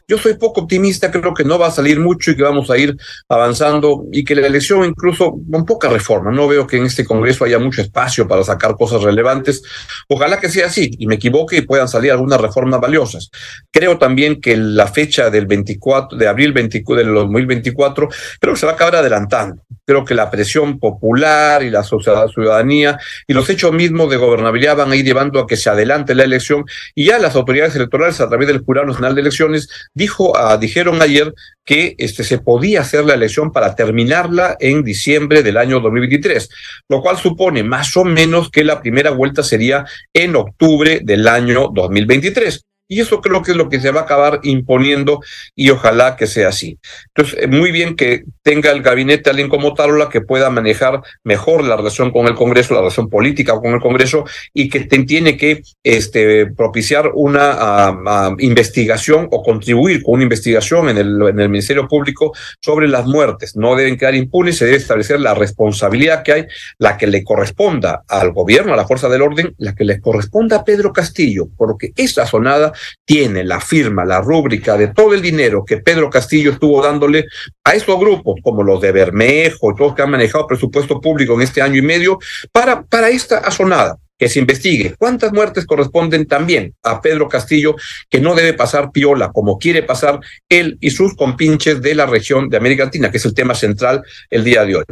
Yo 0.09 0.17
soy 0.17 0.39
poco 0.39 0.63
optimista, 0.63 1.11
creo 1.11 1.35
que 1.35 1.45
no 1.45 1.59
va 1.59 1.67
a 1.67 1.71
salir 1.71 2.01
mucho 2.01 2.31
y 2.31 2.37
que 2.37 2.43
vamos 2.43 2.71
a 2.71 2.79
ir 2.79 2.97
avanzando 3.29 4.07
y 4.11 4.25
que 4.25 4.35
la 4.37 4.47
elección 4.47 4.87
incluso 4.87 5.35
con 5.53 5.67
poca 5.67 5.91
reforma. 5.91 6.31
No 6.31 6.49
veo 6.49 6.67
que 6.67 6.79
en 6.79 6.87
este 6.87 7.05
Congreso 7.05 7.45
haya 7.45 7.59
mucho 7.59 7.83
espacio 7.83 8.27
para 8.27 8.43
sacar 8.43 8.75
cosas 8.75 9.03
relevantes. 9.03 9.63
Ojalá 10.09 10.41
que 10.41 10.49
sea 10.49 10.69
así 10.69 10.91
y 10.99 11.07
me 11.07 11.17
equivoque 11.17 11.59
y 11.59 11.61
puedan 11.61 11.89
salir 11.89 12.11
algunas 12.11 12.41
reformas 12.41 12.81
valiosas. 12.81 13.29
Creo 13.71 13.99
también 13.99 14.41
que 14.41 14.57
la 14.57 14.87
fecha 14.87 15.29
del 15.29 15.45
24 15.45 16.06
de 16.13 16.29
abril 16.29 16.53
24, 16.53 17.05
del 17.05 17.15
2024 17.15 18.09
creo 18.41 18.55
que 18.55 18.61
se 18.61 18.67
va 18.67 18.73
a 18.73 18.75
acabar 18.75 18.97
adelantando. 18.97 19.63
Creo 19.85 20.05
que 20.05 20.15
la 20.15 20.31
presión 20.31 20.79
popular 20.79 21.63
y 21.63 21.71
la 21.71 21.83
ciudadanía 21.85 22.99
y 23.27 23.35
los 23.35 23.49
hechos 23.49 23.73
mismos 23.73 24.11
de 24.11 24.17
gobernabilidad 24.17 24.77
van 24.77 24.93
a 24.93 24.97
ir 24.97 25.05
llevando 25.05 25.41
a 25.41 25.47
que 25.47 25.57
se 25.57 25.71
adelante 25.71 26.15
la 26.15 26.25
elección 26.25 26.65
y 26.95 27.07
ya 27.07 27.19
las 27.19 27.37
autoridades 27.37 27.77
electorales 27.77 28.21
a 28.21 28.29
través 28.29 28.49
del 28.49 28.61
Jurado 28.61 28.87
Nacional 28.89 29.15
de 29.15 29.21
Elecciones 29.21 29.69
dijo, 29.95 30.37
ah, 30.37 30.57
dijeron 30.57 31.01
ayer 31.03 31.33
que 31.65 31.95
este, 31.99 32.25
se 32.25 32.39
podía 32.39 32.81
hacer 32.81 33.05
la 33.05 33.15
elección 33.15 33.53
para 33.53 33.75
terminarla 33.75 34.57
en 34.61 34.85
diciembre 34.85 35.43
del 35.43 35.57
año 35.57 35.81
2023, 35.81 36.49
lo 36.89 37.03
cual 37.03 37.17
supone 37.17 37.63
más 37.63 37.97
o 37.97 38.05
menos 38.05 38.51
que 38.51 38.65
la 38.65 38.81
primera 38.81 39.11
vuelta 39.11 39.43
sería 39.43 39.85
en 40.13 40.37
octubre 40.37 41.01
del 41.03 41.27
año 41.29 41.69
2023. 41.75 42.65
Y 42.89 43.01
eso 43.01 43.21
creo 43.21 43.43
que 43.43 43.51
es 43.53 43.57
lo 43.57 43.69
que 43.69 43.81
se 43.81 43.91
va 43.91 44.01
a 44.01 44.05
acabar 44.05 44.41
imponiendo 44.43 45.21
y 45.55 45.71
ojalá 45.71 46.17
que 46.17 46.27
sea 46.27 46.49
así. 46.49 46.79
Entonces, 47.09 47.39
eh, 47.43 47.47
muy 47.49 47.73
bien 47.73 47.97
que 47.97 48.25
tenga 48.43 48.71
el 48.71 48.83
gabinete 48.83 49.31
alguien 49.31 49.49
como 49.49 49.75
Tarola 49.75 50.09
que 50.09 50.21
pueda 50.21 50.51
manejar 50.51 51.03
mejor 51.25 51.65
la 51.65 51.77
relación 51.77 52.13
con 52.13 52.27
el 52.27 52.35
Congreso, 52.35 52.75
la 52.75 52.81
relación 52.81 53.09
política 53.09 53.55
con 53.61 53.75
el 53.75 53.81
Congreso 53.81 54.25
y 54.55 54.69
que 54.69 54.81
tiene 55.05 55.37
que 55.37 55.63
este, 55.83 56.47
propiciar 56.47 57.11
una 57.15 57.53
ah, 57.53 57.99
ah, 58.07 58.35
investigación 58.39 59.29
o 59.31 59.43
contribuir 59.43 60.03
con 60.03 60.15
una 60.15 60.23
investigación 60.23 60.89
en 60.89 60.99
el, 60.99 61.23
en 61.29 61.41
el 61.41 61.49
Ministerio 61.49 61.89
Público 61.89 62.33
sobre 62.61 62.89
las 62.89 63.07
muertes. 63.07 63.57
No 63.57 63.75
deben 63.75 63.97
quedar 63.97 64.15
impunes, 64.15 64.59
se 64.59 64.65
debe 64.65 64.77
establecer 64.77 65.21
la 65.21 65.35
responsabilidad 65.35 66.23
que 66.23 66.33
hay, 66.33 66.47
la 66.79 66.97
que 66.97 67.07
le 67.07 67.25
corresponda 67.25 68.05
al 68.09 68.33
gobierno, 68.33 68.73
a 68.73 68.77
la 68.77 68.87
fuerza 68.87 69.09
del 69.09 69.23
orden, 69.23 69.55
la 69.59 69.75
que 69.75 69.85
le 69.85 70.01
corresponda 70.01 70.59
a 70.59 70.65
Pedro 70.65 70.93
Castillo, 70.93 71.49
porque 71.57 71.93
esa 71.97 72.27
sonada 72.27 72.73
tiene 73.05 73.45
la 73.45 73.61
firma, 73.61 74.05
la 74.05 74.21
rúbrica 74.21 74.77
de 74.77 74.89
todo 74.89 75.15
el 75.15 75.23
dinero 75.23 75.65
que 75.65 75.79
Pedro 75.79 76.11
Castillo 76.11 76.53
estuvo 76.53 76.83
dándole 76.83 77.27
a 77.65 77.75
estos 77.75 77.99
grupos, 77.99 78.41
como 78.43 78.63
los 78.63 78.81
de 78.81 78.93
Bermejo 78.93 79.73
y 79.73 79.77
todos 79.77 79.95
que 79.95 80.03
han 80.03 80.11
manejado 80.11 80.47
presupuesto 80.47 81.01
público 81.01 81.35
en 81.35 81.43
este 81.43 81.63
año 81.63 81.77
y 81.77 81.83
medio, 81.83 82.19
para, 82.53 82.83
para 82.83 83.09
esta 83.09 83.39
asonada 83.39 83.99
que 84.19 84.29
se 84.29 84.39
investigue 84.39 84.95
cuántas 84.99 85.33
muertes 85.33 85.67
corresponden 85.67 86.27
también 86.27 86.75
a 86.83 87.01
Pedro 87.01 87.29
Castillo, 87.29 87.77
que 88.09 88.21
no 88.21 88.35
debe 88.35 88.55
pasar 88.55 88.91
piola 88.91 89.31
como 89.33 89.59
quiere 89.59 89.83
pasar 89.83 90.21
él 90.49 90.79
y 90.81 90.91
sus 90.91 91.15
compinches 91.15 91.83
de 91.83 91.95
la 91.95 92.07
región 92.07 92.49
de 92.49 92.57
América 92.57 92.85
Latina, 92.85 93.11
que 93.11 93.19
es 93.19 93.25
el 93.25 93.35
tema 93.35 93.55
central 93.55 94.03
el 94.31 94.45
día 94.45 94.65
de 94.65 94.77
hoy. 94.77 94.85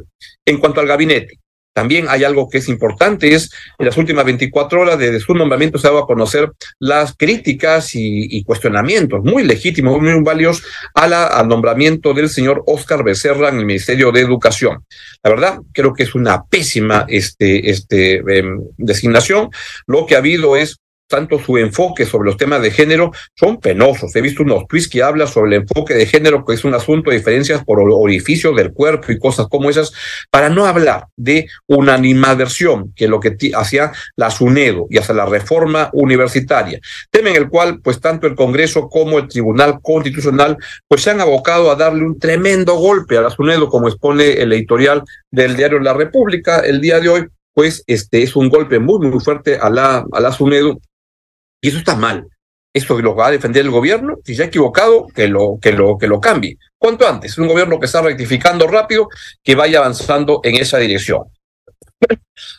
En 0.45 0.59
cuanto 0.59 0.81
al 0.81 0.87
gabinete, 0.87 1.39
también 1.75 2.07
hay 2.09 2.25
algo 2.25 2.49
que 2.49 2.59
es 2.59 2.69
importante, 2.69 3.35
es 3.35 3.51
en 3.79 3.87
las 3.87 3.97
últimas 3.97 4.25
24 4.25 4.81
horas 4.81 4.99
desde 4.99 5.21
su 5.21 5.35
nombramiento 5.35 5.77
se 5.77 5.89
ha 5.89 5.91
dado 5.91 6.05
a 6.05 6.07
conocer 6.07 6.53
las 6.79 7.15
críticas 7.17 7.91
y, 7.95 8.43
cuestionamientos 8.45 9.25
muy 9.25 9.43
legítimos, 9.43 10.01
muy 10.01 10.23
valiosos 10.23 10.65
a 10.95 11.09
la, 11.09 11.27
al 11.27 11.49
nombramiento 11.49 12.15
del 12.15 12.29
señor 12.29 12.63
Oscar 12.67 13.03
Becerra 13.03 13.49
en 13.49 13.59
el 13.59 13.67
Ministerio 13.67 14.13
de 14.13 14.21
Educación. 14.21 14.85
La 15.23 15.31
verdad, 15.31 15.59
creo 15.73 15.93
que 15.95 16.05
es 16.05 16.15
una 16.15 16.45
pésima 16.45 17.07
este, 17.09 17.71
este, 17.71 18.17
em, 18.19 18.61
designación. 18.77 19.51
Lo 19.87 20.07
que 20.07 20.15
ha 20.15 20.19
habido 20.19 20.57
es 20.57 20.79
tanto 21.15 21.39
su 21.39 21.57
enfoque 21.59 22.07
sobre 22.07 22.27
los 22.27 22.37
temas 22.37 22.61
de 22.61 22.73
género 22.73 23.13
son 23.37 23.61
penosos. 23.61 24.15
He 24.17 24.21
visto 24.21 24.43
unos 24.43 24.67
tweets 24.67 24.89
que 24.89 25.01
hablan 25.01 25.29
sobre 25.29 25.55
el 25.55 25.63
enfoque 25.63 25.95
de 25.95 26.07
género, 26.07 26.45
que 26.45 26.55
es 26.55 26.65
un 26.65 26.75
asunto 26.75 27.11
de 27.11 27.19
diferencias 27.19 27.65
por 27.65 27.79
orificios 27.81 28.57
del 28.57 28.73
cuerpo 28.73 29.13
y 29.13 29.19
cosas 29.21 29.47
como 29.49 29.71
esas, 29.71 29.93
para 30.29 30.49
no 30.49 30.67
hablar 30.67 31.07
de 31.17 31.47
una 31.69 31.95
animadversión, 31.95 32.93
que 32.97 33.07
lo 33.07 33.21
que 33.21 33.37
hacía 33.55 33.93
la 34.17 34.29
SUNEDO 34.29 34.89
y 34.91 34.99
hasta 34.99 35.15
la 35.15 35.25
reforma 35.25 35.89
universitaria, 35.93 36.81
tema 37.13 37.31
en 37.31 37.37
el 37.37 37.49
cual 37.49 37.81
pues 37.81 38.01
tanto 38.01 38.27
el 38.27 38.35
Congreso 38.35 38.89
como 38.89 39.21
el 39.21 39.29
Tribunal 39.29 39.79
Constitucional 39.83 40.57
pues 40.89 41.03
se 41.03 41.11
han 41.11 41.21
abocado 41.21 41.71
a 41.71 41.77
darle 41.77 42.05
un 42.05 42.19
tremendo 42.19 42.75
golpe 42.75 43.17
a 43.17 43.23
la 43.23 43.31
SUNEDO, 43.31 43.69
como 43.69 43.87
expone 43.87 44.33
el 44.33 44.53
editorial 44.53 45.05
del 45.31 45.57
diario 45.57 45.79
La 45.79 45.95
República 45.95 46.59
el 46.59 46.81
día 46.81 46.99
de 46.99 47.09
hoy, 47.09 47.27
pues 47.55 47.85
este 47.87 48.25
es 48.25 48.35
un 48.35 48.49
golpe 48.49 48.81
muy, 48.81 49.07
muy 49.07 49.21
fuerte 49.21 49.59
a 49.59 49.71
la, 49.71 50.05
a 50.11 50.21
la 50.21 50.33
SUNEDO 50.33 50.81
y 51.65 51.69
eso 51.69 51.79
está 51.79 51.97
mal. 51.97 52.27
Esto 52.75 53.01
lo 53.01 53.15
va 53.15 53.29
a 53.29 53.31
defender 53.31 53.65
el 53.65 53.71
gobierno, 53.71 54.19
si 54.23 54.35
se 54.35 54.43
ha 54.43 54.47
equivocado, 54.47 55.07
que 55.07 55.29
lo, 55.29 55.59
que 55.63 55.73
lo, 55.73 55.97
que 55.97 56.07
lo 56.07 56.21
cambie. 56.21 56.59
Cuanto 56.77 57.09
antes, 57.09 57.33
es 57.33 57.39
un 57.39 57.49
gobierno 57.49 57.81
que 57.81 57.87
está 57.87 58.03
rectificando 58.03 58.67
rápido, 58.67 59.09
que 59.43 59.55
vaya 59.55 59.79
avanzando 59.79 60.41
en 60.45 60.57
esa 60.57 60.77
dirección. 60.77 61.23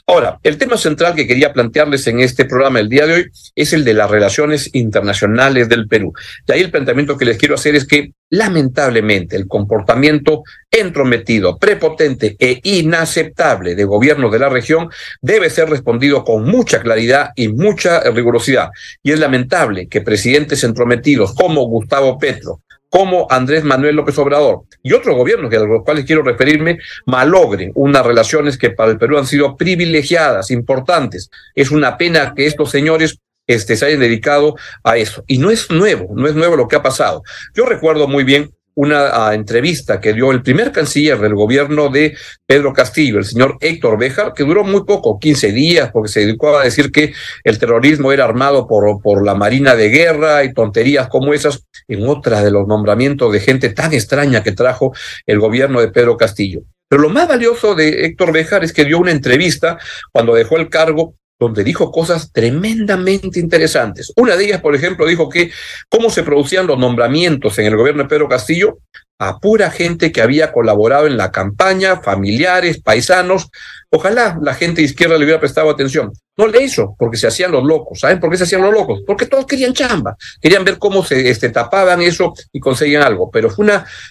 Ahora, 0.08 0.40
el 0.44 0.58
tema 0.58 0.78
central 0.78 1.16
que 1.16 1.28
quería 1.28 1.54
plantearles 1.54 2.08
en 2.08 2.20
este 2.20 2.46
programa 2.46 2.80
el 2.80 2.90
día 2.90 3.06
de 3.06 3.14
hoy 3.14 3.26
es 3.56 3.74
el 3.74 3.84
de 3.84 3.94
las 3.94 4.10
relaciones 4.10 4.70
internacionales 4.74 5.68
del 5.68 5.88
Perú. 5.88 6.14
Y 6.48 6.52
ahí 6.52 6.62
el 6.62 6.72
planteamiento 6.72 7.18
que 7.18 7.26
les 7.26 7.38
quiero 7.38 7.56
hacer 7.56 7.76
es 7.76 7.86
que 7.86 8.14
lamentablemente 8.30 9.36
el 9.36 9.48
comportamiento 9.48 10.44
entrometido, 10.72 11.58
prepotente 11.58 12.36
e 12.40 12.60
inaceptable 12.64 13.76
de 13.76 13.84
gobierno 13.84 14.30
de 14.30 14.40
la 14.40 14.50
región 14.50 14.90
debe 15.22 15.50
ser 15.50 15.70
respondido 15.70 16.24
con 16.24 16.46
mucha 16.46 16.82
claridad 16.82 17.30
y 17.36 17.50
mucha 17.50 18.02
rigurosidad. 18.12 18.70
Y 19.04 19.12
es 19.12 19.20
lamentable 19.20 19.88
que 19.88 20.02
presidentes 20.02 20.64
entrometidos 20.64 21.34
como 21.36 21.66
Gustavo 21.68 22.18
Petro, 22.18 22.62
como 22.96 23.28
Andrés 23.30 23.66
Manuel 23.66 23.98
López 23.98 24.18
Obrador 24.20 24.62
y 24.82 24.94
otros 24.94 25.18
gobiernos 25.18 25.54
a 25.54 25.60
los 25.60 25.84
cuales 25.84 26.06
quiero 26.06 26.24
referirme 26.24 26.78
malogren 27.06 27.74
unas 27.76 28.06
relaciones 28.06 28.58
que 28.58 28.70
para 28.70 28.90
el 28.90 28.98
Perú 28.98 29.18
han 29.18 29.26
sido 29.26 29.58
privilegiadas, 29.58 30.50
importantes. 30.50 31.30
Es 31.56 31.72
una 31.72 31.98
pena 31.98 32.34
que 32.34 32.46
estos 32.46 32.72
señores 32.72 33.20
este, 33.48 33.76
se 33.76 33.86
hayan 33.86 34.00
dedicado 34.00 34.56
a 34.82 34.96
eso. 34.96 35.26
Y 35.28 35.40
no 35.40 35.52
es 35.52 35.70
nuevo, 35.70 36.08
no 36.16 36.26
es 36.26 36.36
nuevo 36.36 36.56
lo 36.56 36.70
que 36.70 36.78
ha 36.78 36.82
pasado. 36.82 37.22
Yo 37.54 37.66
recuerdo 37.66 38.08
muy 38.08 38.24
bien 38.24 38.55
una 38.76 39.34
entrevista 39.34 40.00
que 40.00 40.14
dio 40.14 40.32
el 40.32 40.42
primer 40.42 40.72
canciller 40.72 41.18
del 41.18 41.34
gobierno 41.34 41.90
de 41.90 42.16
Pedro 42.46 42.74
Castillo, 42.74 43.18
el 43.18 43.26
señor 43.26 43.58
Héctor 43.62 43.98
Béjar, 43.98 44.34
que 44.34 44.44
duró 44.44 44.64
muy 44.64 44.84
poco, 44.84 45.18
15 45.18 45.52
días, 45.52 45.92
porque 45.92 46.10
se 46.10 46.22
dedicó 46.22 46.58
a 46.58 46.64
decir 46.64 46.92
que 46.92 47.14
el 47.44 47.58
terrorismo 47.58 48.12
era 48.12 48.26
armado 48.26 48.68
por, 48.68 49.02
por 49.02 49.26
la 49.26 49.34
Marina 49.34 49.76
de 49.76 49.90
Guerra 49.90 50.44
y 50.44 50.54
tonterías 50.54 51.08
como 51.08 51.34
esas, 51.34 51.66
en 51.88 52.08
otra 52.08 52.44
de 52.44 52.52
los 52.52 52.68
nombramientos 52.68 53.32
de 53.32 53.40
gente 53.40 53.70
tan 53.70 53.94
extraña 53.94 54.44
que 54.44 54.52
trajo 54.52 54.94
el 55.26 55.40
gobierno 55.40 55.80
de 55.80 55.88
Pedro 55.88 56.18
Castillo. 56.18 56.62
Pero 56.88 57.02
lo 57.02 57.10
más 57.10 57.28
valioso 57.28 57.76
de 57.76 58.06
Héctor 58.06 58.32
Béjar 58.32 58.64
es 58.64 58.74
que 58.74 58.86
dio 58.86 59.00
una 59.00 59.12
entrevista 59.12 59.80
cuando 60.12 60.36
dejó 60.36 60.58
el 60.58 60.70
cargo 60.70 61.16
donde 61.40 61.64
dijo 61.64 61.92
cosas 61.92 62.32
tremendamente 62.32 63.40
interesantes. 63.40 64.14
Una 64.16 64.36
de 64.36 64.46
ellas, 64.46 64.62
por 64.62 64.76
ejemplo, 64.76 65.06
dijo 65.06 65.30
que 65.30 65.52
cómo 65.90 66.10
se 66.10 66.24
producían 66.24 66.68
los 66.68 66.80
nombramientos 66.80 67.58
en 67.60 67.66
el 67.66 67.76
gobierno 67.76 68.04
de 68.04 68.10
Pedro 68.10 68.30
Castillo 68.30 68.80
a 69.18 69.40
pura 69.40 69.72
gente 69.72 70.12
que 70.12 70.22
había 70.22 70.52
colaborado 70.52 71.08
en 71.08 71.18
la 71.18 71.32
campaña, 71.32 72.02
familiares, 72.02 72.82
paisanos. 72.82 73.50
Ojalá 73.90 74.38
la 74.42 74.54
gente 74.54 74.82
de 74.82 74.88
izquierda 74.88 75.18
le 75.18 75.24
hubiera 75.24 75.40
prestado 75.40 75.70
atención. 75.70 76.12
No 76.38 76.48
le 76.48 76.62
hizo, 76.64 76.96
porque 77.00 77.16
se 77.16 77.28
hacían 77.28 77.54
los 77.54 77.64
locos. 77.64 78.02
¿Saben 78.02 78.20
por 78.20 78.30
qué 78.30 78.36
se 78.36 78.44
hacían 78.44 78.62
los 78.62 78.74
locos? 78.74 79.04
Porque 79.08 79.26
todos 79.26 79.46
querían 79.46 79.74
chamba, 79.74 80.18
querían 80.42 80.66
ver 80.66 80.78
cómo 80.78 81.02
se 81.04 81.30
este, 81.30 81.50
tapaban 81.50 82.02
eso 82.02 82.34
y 82.52 82.60
conseguían 82.60 83.04
algo. 83.04 83.32
Pero 83.32 83.50
fue 83.50 83.66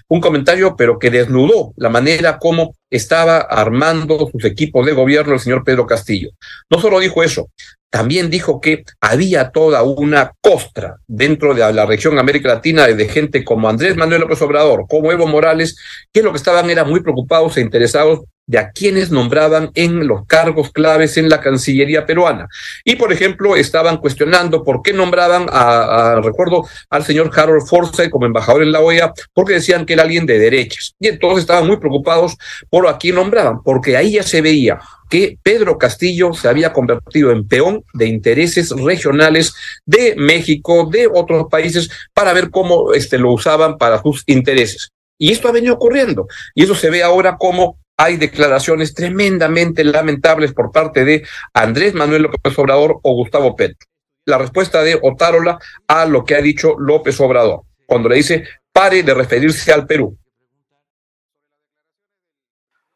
un 0.08 0.20
comentario, 0.22 0.74
pero 0.74 0.98
que 0.98 1.10
desnudó 1.10 1.74
la 1.76 1.90
manera 1.90 2.38
como 2.38 2.74
estaba 2.88 3.38
armando 3.38 4.30
sus 4.32 4.44
equipos 4.44 4.86
de 4.86 4.92
gobierno 4.92 5.34
el 5.34 5.40
señor 5.40 5.64
Pedro 5.64 5.86
Castillo. 5.86 6.30
No 6.70 6.80
solo 6.80 6.98
dijo 6.98 7.22
eso, 7.22 7.50
también 7.94 8.28
dijo 8.28 8.60
que 8.60 8.82
había 9.00 9.50
toda 9.50 9.84
una 9.84 10.32
costra 10.40 10.96
dentro 11.06 11.54
de 11.54 11.72
la 11.72 11.86
región 11.86 12.18
América 12.18 12.48
Latina 12.48 12.88
de 12.88 13.08
gente 13.08 13.44
como 13.44 13.68
Andrés 13.68 13.96
Manuel 13.96 14.22
López 14.22 14.42
Obrador, 14.42 14.86
como 14.88 15.12
Evo 15.12 15.28
Morales, 15.28 15.76
que 16.12 16.20
lo 16.20 16.32
que 16.32 16.38
estaban 16.38 16.68
era 16.70 16.82
muy 16.82 17.04
preocupados 17.04 17.56
e 17.56 17.60
interesados 17.60 18.22
de 18.46 18.58
a 18.58 18.72
quienes 18.72 19.12
nombraban 19.12 19.70
en 19.74 20.08
los 20.08 20.26
cargos 20.26 20.72
claves 20.72 21.16
en 21.18 21.28
la 21.28 21.40
Cancillería 21.40 22.04
peruana. 22.04 22.48
Y, 22.84 22.96
por 22.96 23.12
ejemplo, 23.12 23.54
estaban 23.54 23.98
cuestionando 23.98 24.64
por 24.64 24.82
qué 24.82 24.92
nombraban 24.92 25.46
a, 25.48 26.20
recuerdo, 26.20 26.66
al 26.90 27.04
señor 27.04 27.30
Harold 27.32 27.64
Forsyth 27.64 28.10
como 28.10 28.26
embajador 28.26 28.64
en 28.64 28.72
la 28.72 28.80
OEA, 28.80 29.14
porque 29.32 29.52
decían 29.52 29.86
que 29.86 29.92
era 29.92 30.02
alguien 30.02 30.26
de 30.26 30.40
derechas. 30.40 30.96
Y 30.98 31.06
entonces 31.06 31.42
estaban 31.42 31.68
muy 31.68 31.76
preocupados 31.76 32.36
por 32.68 32.88
a 32.88 32.98
quién 32.98 33.14
nombraban, 33.14 33.62
porque 33.62 33.96
ahí 33.96 34.14
ya 34.14 34.24
se 34.24 34.42
veía 34.42 34.80
que 35.14 35.38
Pedro 35.44 35.78
Castillo 35.78 36.32
se 36.32 36.48
había 36.48 36.72
convertido 36.72 37.30
en 37.30 37.46
peón 37.46 37.84
de 37.92 38.06
intereses 38.06 38.70
regionales 38.70 39.54
de 39.86 40.16
México, 40.16 40.88
de 40.90 41.06
otros 41.06 41.46
países, 41.48 41.88
para 42.12 42.32
ver 42.32 42.50
cómo 42.50 42.92
este, 42.92 43.16
lo 43.16 43.30
usaban 43.30 43.78
para 43.78 44.02
sus 44.02 44.24
intereses. 44.26 44.90
Y 45.16 45.30
esto 45.30 45.46
ha 45.46 45.52
venido 45.52 45.74
ocurriendo. 45.74 46.26
Y 46.56 46.64
eso 46.64 46.74
se 46.74 46.90
ve 46.90 47.04
ahora 47.04 47.36
como 47.36 47.78
hay 47.96 48.16
declaraciones 48.16 48.92
tremendamente 48.92 49.84
lamentables 49.84 50.52
por 50.52 50.72
parte 50.72 51.04
de 51.04 51.24
Andrés 51.52 51.94
Manuel 51.94 52.22
López 52.22 52.58
Obrador 52.58 52.98
o 53.04 53.14
Gustavo 53.14 53.54
Petro. 53.54 53.86
La 54.26 54.38
respuesta 54.38 54.82
de 54.82 54.98
Otárola 55.00 55.60
a 55.86 56.06
lo 56.06 56.24
que 56.24 56.34
ha 56.34 56.42
dicho 56.42 56.74
López 56.76 57.20
Obrador, 57.20 57.60
cuando 57.86 58.08
le 58.08 58.16
dice 58.16 58.48
pare 58.72 59.04
de 59.04 59.14
referirse 59.14 59.72
al 59.72 59.86
Perú. 59.86 60.18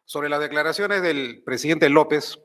Sobre 0.09 0.31
las 0.31 0.41
declaraciones 0.41 1.03
del 1.03 1.43
presidente 1.45 1.91
López, 1.91 2.39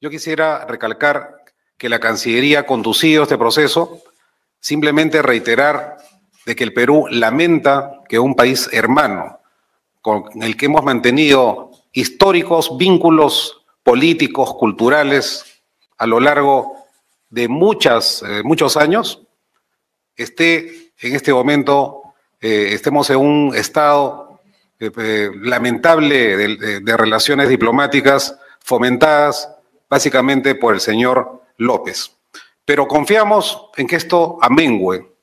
yo 0.00 0.08
quisiera 0.08 0.64
recalcar 0.64 1.44
que 1.76 1.90
la 1.90 2.00
Cancillería 2.00 2.60
ha 2.60 2.66
conducido 2.66 3.24
este 3.24 3.36
proceso, 3.36 4.00
simplemente 4.60 5.20
reiterar 5.20 5.98
de 6.46 6.56
que 6.56 6.64
el 6.64 6.72
Perú 6.72 7.04
lamenta 7.10 8.00
que 8.08 8.18
un 8.18 8.34
país 8.34 8.70
hermano, 8.72 9.40
con 10.00 10.42
el 10.42 10.56
que 10.56 10.64
hemos 10.64 10.84
mantenido 10.84 11.70
históricos 11.92 12.78
vínculos 12.78 13.66
políticos, 13.82 14.54
culturales, 14.54 15.62
a 15.98 16.06
lo 16.06 16.18
largo 16.18 16.86
de 17.28 17.46
muchas, 17.46 18.22
eh, 18.22 18.42
muchos 18.42 18.78
años, 18.78 19.20
esté 20.16 20.94
en 21.02 21.14
este 21.14 21.34
momento, 21.34 22.14
eh, 22.40 22.68
estemos 22.72 23.10
en 23.10 23.18
un 23.18 23.54
estado 23.54 24.25
eh, 24.78 25.30
lamentable 25.40 26.36
de, 26.36 26.96
relaciones 26.96 27.48
diplomáticas 27.48 28.38
fomentadas 28.60 29.50
básicamente 29.88 30.54
por 30.54 30.74
el 30.74 30.80
señor 30.80 31.42
López. 31.56 32.12
pero 32.64 32.88
confiamos 32.88 33.70
en 33.76 33.86
que 33.86 33.96
esto 33.96 34.38
amengüe. 34.42 35.14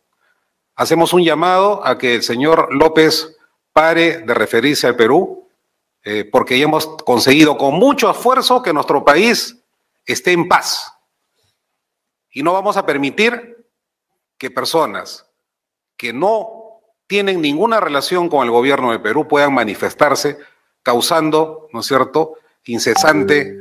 Hacemos 0.76 1.14
un 1.14 1.24
llamado 1.24 1.86
a 1.86 1.98
que 1.98 2.16
el 2.16 2.24
señor 2.24 2.74
López 2.74 3.38
pare 3.74 4.20
de 4.20 4.34
referirse 4.34 4.88
al 4.88 4.96
Perú, 4.96 5.50
eh, 6.04 6.24
porque 6.32 6.60
hemos 6.62 6.88
conseguido 7.04 7.58
con 7.58 7.76
mucho 7.76 8.10
esfuerzo 8.10 8.62
que 8.62 8.74
nuestro 8.74 9.04
país 9.04 9.58
esté 10.06 10.32
en 10.32 10.48
paz. 10.48 10.94
Y 12.32 12.44
no 12.44 12.54
vamos 12.54 12.78
a 12.78 12.86
permitir 12.86 13.68
que 14.38 14.50
personas 14.50 15.30
que 15.98 16.12
no 16.12 16.63
tienen 17.14 17.42
ninguna 17.42 17.80
relación 17.80 18.28
con 18.28 18.44
el 18.44 18.50
gobierno 18.50 18.92
de 18.92 18.98
Perú 18.98 19.28
puedan 19.28 19.54
manifestarse 19.54 20.40
causando, 20.82 21.68
¿no 21.72 21.82
es 21.82 21.86
cierto?, 21.86 22.40
incesante 22.66 23.56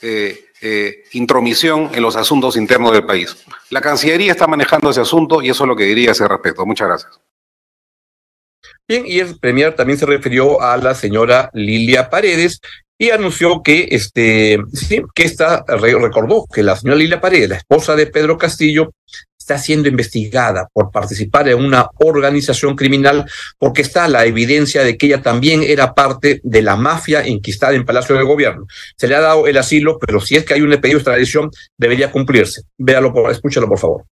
eh, 0.00 0.46
eh, 0.62 1.04
intromisión 1.12 1.90
en 1.92 2.00
los 2.00 2.16
asuntos 2.16 2.56
internos 2.56 2.92
del 2.92 3.04
país. 3.04 3.36
La 3.68 3.82
Cancillería 3.82 4.32
está 4.32 4.46
manejando 4.46 4.88
ese 4.88 5.02
asunto 5.02 5.42
y 5.42 5.50
eso 5.50 5.64
es 5.64 5.68
lo 5.68 5.76
que 5.76 5.84
diría 5.84 6.08
a 6.08 6.12
ese 6.12 6.26
respecto. 6.26 6.64
Muchas 6.64 6.88
gracias. 6.88 7.20
Bien, 8.88 9.04
y 9.06 9.18
el 9.18 9.38
Premier 9.38 9.76
también 9.76 9.98
se 9.98 10.06
refirió 10.06 10.62
a 10.62 10.78
la 10.78 10.94
señora 10.94 11.50
Lilia 11.52 12.08
Paredes 12.08 12.62
y 12.96 13.10
anunció 13.10 13.62
que 13.62 13.88
este 13.90 14.58
sí, 14.72 15.02
que 15.14 15.24
está 15.24 15.66
recordó 15.66 16.46
que 16.46 16.62
la 16.62 16.76
señora 16.76 16.96
Lilia 16.96 17.20
Paredes, 17.20 17.50
la 17.50 17.56
esposa 17.56 17.94
de 17.94 18.06
Pedro 18.06 18.38
Castillo, 18.38 18.94
está 19.46 19.58
siendo 19.58 19.88
investigada 19.88 20.68
por 20.72 20.90
participar 20.90 21.48
en 21.48 21.64
una 21.64 21.88
organización 21.98 22.74
criminal 22.74 23.30
porque 23.58 23.82
está 23.82 24.08
la 24.08 24.24
evidencia 24.24 24.82
de 24.82 24.98
que 24.98 25.06
ella 25.06 25.22
también 25.22 25.62
era 25.62 25.94
parte 25.94 26.40
de 26.42 26.62
la 26.62 26.74
mafia 26.74 27.24
enquistada 27.24 27.74
en 27.74 27.84
Palacio 27.84 28.16
de 28.16 28.24
Gobierno. 28.24 28.66
Se 28.96 29.06
le 29.06 29.14
ha 29.14 29.20
dado 29.20 29.46
el 29.46 29.56
asilo, 29.56 30.00
pero 30.00 30.20
si 30.20 30.34
es 30.34 30.44
que 30.44 30.54
hay 30.54 30.62
un 30.62 30.70
pedido 30.70 30.98
de 30.98 31.02
extradición, 31.02 31.50
debería 31.78 32.10
cumplirse. 32.10 32.62
Véalo, 32.76 33.12
por, 33.12 33.30
escúchalo, 33.30 33.68
por 33.68 33.78
favor. 33.78 34.04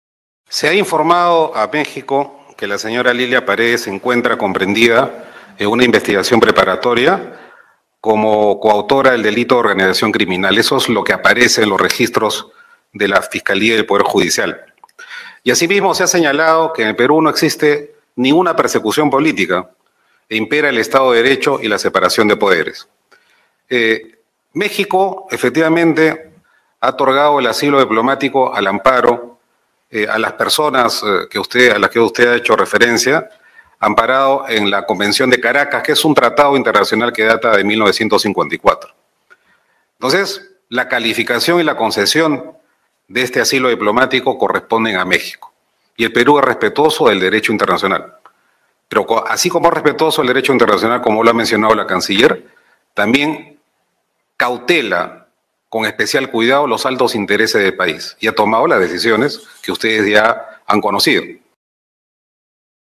Se 0.50 0.68
ha 0.68 0.74
informado 0.74 1.56
a 1.56 1.66
México 1.68 2.44
que 2.58 2.66
la 2.66 2.76
señora 2.76 3.14
Lilia 3.14 3.46
Paredes 3.46 3.82
se 3.82 3.90
encuentra 3.90 4.36
comprendida 4.36 5.30
en 5.56 5.68
una 5.68 5.84
investigación 5.84 6.40
preparatoria 6.40 7.40
como 8.02 8.60
coautora 8.60 9.12
del 9.12 9.22
delito 9.22 9.54
de 9.54 9.60
organización 9.60 10.12
criminal. 10.12 10.58
Eso 10.58 10.76
es 10.76 10.90
lo 10.90 11.02
que 11.04 11.14
aparece 11.14 11.62
en 11.62 11.70
los 11.70 11.80
registros 11.80 12.48
de 12.92 13.08
la 13.08 13.22
Fiscalía 13.22 13.76
del 13.76 13.86
Poder 13.86 14.04
Judicial. 14.04 14.71
Y 15.42 15.50
asimismo 15.50 15.94
se 15.94 16.04
ha 16.04 16.06
señalado 16.06 16.72
que 16.72 16.82
en 16.82 16.88
el 16.88 16.96
Perú 16.96 17.20
no 17.20 17.30
existe 17.30 17.96
ninguna 18.16 18.54
persecución 18.54 19.10
política 19.10 19.70
e 20.28 20.36
impera 20.36 20.68
el 20.68 20.78
Estado 20.78 21.12
de 21.12 21.22
Derecho 21.22 21.58
y 21.60 21.68
la 21.68 21.78
separación 21.78 22.28
de 22.28 22.36
poderes. 22.36 22.88
Eh, 23.68 24.18
México, 24.54 25.26
efectivamente, 25.30 26.32
ha 26.80 26.90
otorgado 26.90 27.40
el 27.40 27.46
asilo 27.46 27.80
diplomático 27.80 28.54
al 28.54 28.66
amparo 28.66 29.38
eh, 29.90 30.06
a 30.08 30.18
las 30.18 30.32
personas 30.34 31.02
eh, 31.02 31.26
que 31.28 31.38
usted, 31.38 31.70
a 31.70 31.78
las 31.78 31.90
que 31.90 32.00
usted 32.00 32.28
ha 32.28 32.36
hecho 32.36 32.56
referencia, 32.56 33.28
amparado 33.78 34.44
en 34.48 34.70
la 34.70 34.86
Convención 34.86 35.28
de 35.28 35.40
Caracas, 35.40 35.82
que 35.82 35.92
es 35.92 36.04
un 36.04 36.14
tratado 36.14 36.56
internacional 36.56 37.12
que 37.12 37.24
data 37.24 37.56
de 37.56 37.64
1954. 37.64 38.94
Entonces, 39.94 40.50
la 40.68 40.88
calificación 40.88 41.60
y 41.60 41.64
la 41.64 41.76
concesión 41.76 42.56
de 43.08 43.22
este 43.22 43.40
asilo 43.40 43.68
diplomático 43.68 44.38
corresponden 44.38 44.96
a 44.96 45.04
México. 45.04 45.52
Y 45.96 46.04
el 46.04 46.12
Perú 46.12 46.38
es 46.38 46.44
respetuoso 46.44 47.08
del 47.08 47.20
derecho 47.20 47.52
internacional. 47.52 48.14
Pero 48.88 49.26
así 49.26 49.48
como 49.48 49.68
es 49.68 49.74
respetuoso 49.74 50.22
del 50.22 50.28
derecho 50.28 50.52
internacional, 50.52 51.00
como 51.00 51.22
lo 51.22 51.30
ha 51.30 51.34
mencionado 51.34 51.74
la 51.74 51.86
canciller, 51.86 52.46
también 52.94 53.58
cautela 54.36 55.26
con 55.68 55.86
especial 55.86 56.30
cuidado 56.30 56.66
los 56.66 56.84
altos 56.84 57.14
intereses 57.14 57.62
del 57.62 57.74
país 57.74 58.16
y 58.20 58.28
ha 58.28 58.34
tomado 58.34 58.66
las 58.66 58.80
decisiones 58.80 59.40
que 59.62 59.72
ustedes 59.72 60.06
ya 60.06 60.60
han 60.66 60.80
conocido 60.80 61.22